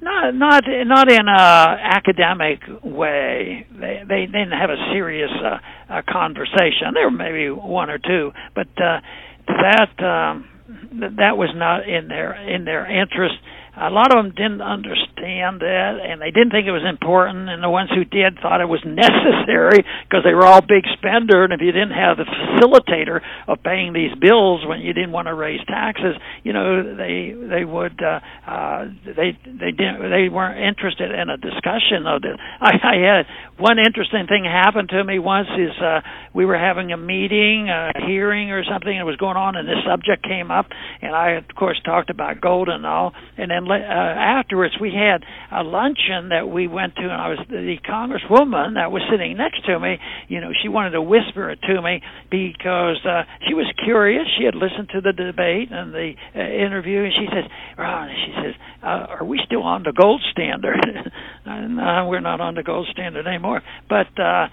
Not, 0.02 0.35
not, 0.35 0.64
not 0.66 1.11
in 1.11 1.26
a 1.26 1.78
academic 1.80 2.61
way. 2.83 3.66
They, 3.72 4.02
they 4.07 4.26
didn't 4.26 4.52
have 4.52 4.68
a 4.68 4.90
serious 4.92 5.30
uh, 5.42 6.02
conversation. 6.07 6.92
There 6.92 7.04
were 7.04 7.16
maybe 7.16 7.48
one 7.48 7.88
or 7.88 7.96
two, 7.96 8.33
but 8.54 8.68
uh, 8.76 9.00
that 9.46 10.04
um, 10.04 10.48
that 11.16 11.38
was 11.38 11.50
not 11.54 11.88
in 11.88 12.09
their 12.09 12.35
in 12.35 12.66
their 12.66 12.85
interest 12.85 13.37
a 13.76 13.90
lot 13.90 14.14
of 14.14 14.22
them 14.22 14.30
didn't 14.30 14.62
understand 14.62 15.58
that 15.58 15.98
and 15.98 16.22
they 16.22 16.30
didn't 16.30 16.54
think 16.54 16.66
it 16.66 16.74
was 16.74 16.87
important 16.87 17.50
and 17.50 17.58
the 17.58 17.70
ones 17.70 17.90
who 17.90 18.06
did 18.06 18.38
thought 18.38 18.62
it 18.62 18.70
was 18.70 18.82
necessary 18.87 19.82
because 20.06 20.22
they 20.22 20.34
were 20.34 20.46
all 20.46 20.62
big 20.62 20.87
spender 20.94 21.42
and 21.42 21.52
if 21.52 21.60
you 21.60 21.74
didn't 21.74 21.94
have 21.94 22.16
the 22.16 22.26
facilitator 22.26 23.18
of 23.50 23.58
paying 23.66 23.92
these 23.92 24.14
bills 24.22 24.62
when 24.62 24.78
you 24.78 24.94
didn't 24.94 25.10
want 25.10 25.26
to 25.26 25.34
raise 25.34 25.58
taxes 25.66 26.14
you 26.46 26.52
know 26.52 26.94
they 26.94 27.34
they 27.34 27.64
would 27.64 27.98
uh, 27.98 28.22
uh 28.46 28.87
they 29.02 29.34
they 29.42 29.74
didn't 29.74 29.98
they 30.06 30.30
weren't 30.30 30.58
interested 30.62 31.10
in 31.10 31.26
a 31.26 31.37
discussion 31.37 32.06
of 32.06 32.22
this 32.22 32.38
i 32.62 32.78
i 32.78 32.96
had 33.02 33.26
one 33.58 33.78
interesting 33.82 34.26
thing 34.30 34.46
happened 34.46 34.88
to 34.88 35.02
me 35.02 35.18
once 35.18 35.50
is 35.58 35.74
uh 35.82 35.98
we 36.32 36.46
were 36.46 36.58
having 36.58 36.92
a 36.92 36.96
meeting 36.96 37.66
a 37.68 37.90
hearing 38.06 38.54
or 38.54 38.62
something 38.62 38.94
that 38.94 39.04
was 39.04 39.16
going 39.16 39.37
on 39.37 39.56
and 39.56 39.66
this 39.66 39.82
subject 39.82 40.22
came 40.22 40.50
up 40.50 40.70
and 41.02 41.14
i 41.14 41.32
of 41.32 41.44
course 41.58 41.80
talked 41.84 42.10
about 42.10 42.40
gold 42.40 42.68
and 42.68 42.87
all 42.87 43.12
and 43.37 43.50
then 43.50 43.63
then 43.64 43.83
uh, 43.83 44.14
afterwards 44.40 44.74
we 44.81 44.90
had 44.90 45.24
a 45.53 45.62
luncheon 45.62 46.31
that 46.31 46.48
we 46.48 46.66
went 46.66 46.94
to, 46.96 47.03
and 47.03 47.12
I 47.12 47.29
was 47.29 47.38
the 47.48 47.77
congresswoman 47.87 48.74
that 48.74 48.90
was 48.92 49.03
sitting 49.11 49.37
next 49.37 49.64
to 49.66 49.79
me. 49.79 49.98
You 50.29 50.40
know, 50.40 50.50
she 50.62 50.68
wanted 50.68 50.90
to 50.90 51.03
whisper 51.03 51.50
it 51.50 51.61
to 51.62 51.83
me 51.83 52.00
because 52.31 52.98
uh, 53.05 53.22
she 53.46 53.55
was 53.55 53.66
curious. 53.85 54.27
She 54.38 54.44
had 54.44 54.55
listened 54.55 54.90
to 54.94 55.00
the 55.00 55.12
debate 55.12 55.68
and 55.70 55.92
the 55.92 56.12
uh, 56.35 56.40
interview, 56.40 57.05
and 57.05 57.12
she 57.12 57.27
says, 57.31 57.44
"Ron," 57.79 58.09
she 58.11 58.33
says, 58.42 58.55
uh, 58.83 59.18
"Are 59.20 59.24
we 59.24 59.40
still 59.44 59.62
on 59.62 59.83
the 59.83 59.92
gold 59.92 60.22
standard?" 60.31 60.81
no, 61.46 62.07
we're 62.09 62.20
not 62.20 62.40
on 62.40 62.55
the 62.55 62.62
gold 62.62 62.88
standard 62.92 63.27
anymore. 63.27 63.62
But 63.88 64.09
uh, 64.20 64.48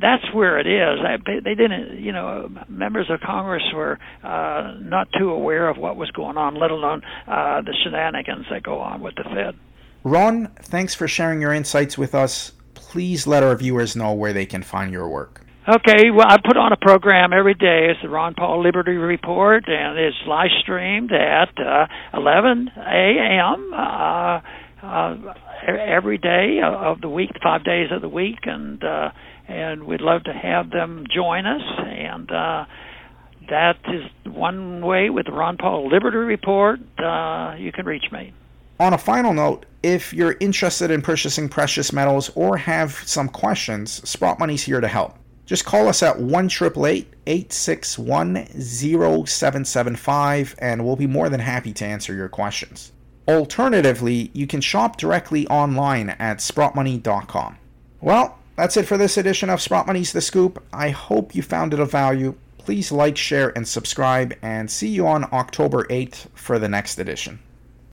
that's 0.00 0.24
where 0.34 0.58
it 0.58 0.66
is. 0.66 0.98
I, 1.04 1.16
they 1.26 1.54
didn't, 1.54 2.00
you 2.02 2.12
know, 2.12 2.48
members 2.68 3.06
of 3.10 3.20
Congress 3.20 3.62
were 3.74 3.98
uh, 4.22 4.74
not 4.80 5.08
too 5.18 5.30
aware 5.30 5.68
of 5.68 5.76
what 5.76 5.96
was 5.96 6.10
going 6.10 6.36
on, 6.36 6.58
let 6.58 6.70
alone 6.70 7.02
uh, 7.26 7.62
the 7.62 7.74
shenanigans 7.84 8.27
that 8.50 8.62
go 8.62 8.80
on 8.80 9.00
with 9.00 9.14
the 9.16 9.24
Fed. 9.24 9.56
Ron, 10.04 10.48
thanks 10.62 10.94
for 10.94 11.08
sharing 11.08 11.40
your 11.40 11.52
insights 11.52 11.98
with 11.98 12.14
us. 12.14 12.52
Please 12.74 13.26
let 13.26 13.42
our 13.42 13.56
viewers 13.56 13.96
know 13.96 14.12
where 14.14 14.32
they 14.32 14.46
can 14.46 14.62
find 14.62 14.92
your 14.92 15.08
work. 15.08 15.44
Okay, 15.68 16.10
well, 16.10 16.26
I 16.26 16.38
put 16.42 16.56
on 16.56 16.72
a 16.72 16.78
program 16.78 17.34
every 17.34 17.52
day. 17.52 17.88
It's 17.90 18.00
the 18.00 18.08
Ron 18.08 18.34
Paul 18.34 18.62
Liberty 18.62 18.92
Report, 18.92 19.64
and 19.66 19.98
it's 19.98 20.16
live 20.26 20.48
streamed 20.62 21.12
at 21.12 21.50
uh, 21.58 21.86
11 22.14 22.70
a.m. 22.74 23.74
Uh, 23.74 24.40
uh, 24.82 25.34
every 25.68 26.16
day 26.16 26.60
of 26.64 27.02
the 27.02 27.08
week, 27.10 27.32
five 27.42 27.64
days 27.64 27.90
of 27.92 28.00
the 28.00 28.08
week, 28.08 28.38
and 28.44 28.82
uh, 28.82 29.10
and 29.46 29.84
we'd 29.84 30.00
love 30.00 30.24
to 30.24 30.32
have 30.32 30.70
them 30.70 31.04
join 31.14 31.44
us. 31.44 31.62
And 31.78 32.30
uh, 32.30 32.64
that 33.48 33.76
is 33.86 34.04
one 34.32 34.84
way 34.84 35.10
with 35.10 35.26
the 35.26 35.32
Ron 35.32 35.56
Paul 35.56 35.88
Liberty 35.88 36.18
Report. 36.18 36.80
Uh, 36.98 37.54
you 37.58 37.72
can 37.72 37.86
reach 37.86 38.10
me. 38.12 38.32
On 38.80 38.92
a 38.92 38.98
final 38.98 39.32
note, 39.34 39.66
if 39.82 40.12
you're 40.12 40.36
interested 40.40 40.90
in 40.90 41.02
purchasing 41.02 41.48
precious 41.48 41.92
metals 41.92 42.30
or 42.34 42.56
have 42.56 42.92
some 43.06 43.28
questions, 43.28 44.08
Sprott 44.08 44.38
Money's 44.38 44.62
here 44.62 44.80
to 44.80 44.88
help. 44.88 45.16
Just 45.46 45.64
call 45.64 45.88
us 45.88 46.02
at 46.02 46.20
1 46.20 46.50
861 47.26 48.46
0775 48.60 50.54
and 50.58 50.84
we'll 50.84 50.96
be 50.96 51.06
more 51.06 51.28
than 51.28 51.40
happy 51.40 51.72
to 51.72 51.84
answer 51.84 52.14
your 52.14 52.28
questions. 52.28 52.92
Alternatively, 53.26 54.30
you 54.34 54.46
can 54.46 54.60
shop 54.60 54.96
directly 54.96 55.46
online 55.48 56.10
at 56.10 56.38
sprottmoney.com. 56.38 57.58
Well, 58.00 58.38
that's 58.56 58.76
it 58.76 58.86
for 58.86 58.96
this 58.96 59.16
edition 59.16 59.50
of 59.50 59.60
Sprott 59.60 59.86
Money's 59.86 60.12
The 60.12 60.20
Scoop. 60.20 60.62
I 60.72 60.90
hope 60.90 61.34
you 61.34 61.42
found 61.42 61.72
it 61.72 61.80
of 61.80 61.90
value. 61.90 62.34
Please 62.68 62.92
like, 62.92 63.16
share, 63.16 63.48
and 63.56 63.66
subscribe, 63.66 64.36
and 64.42 64.70
see 64.70 64.88
you 64.88 65.06
on 65.06 65.24
October 65.32 65.84
8th 65.84 66.26
for 66.34 66.58
the 66.58 66.68
next 66.68 66.98
edition. 66.98 67.38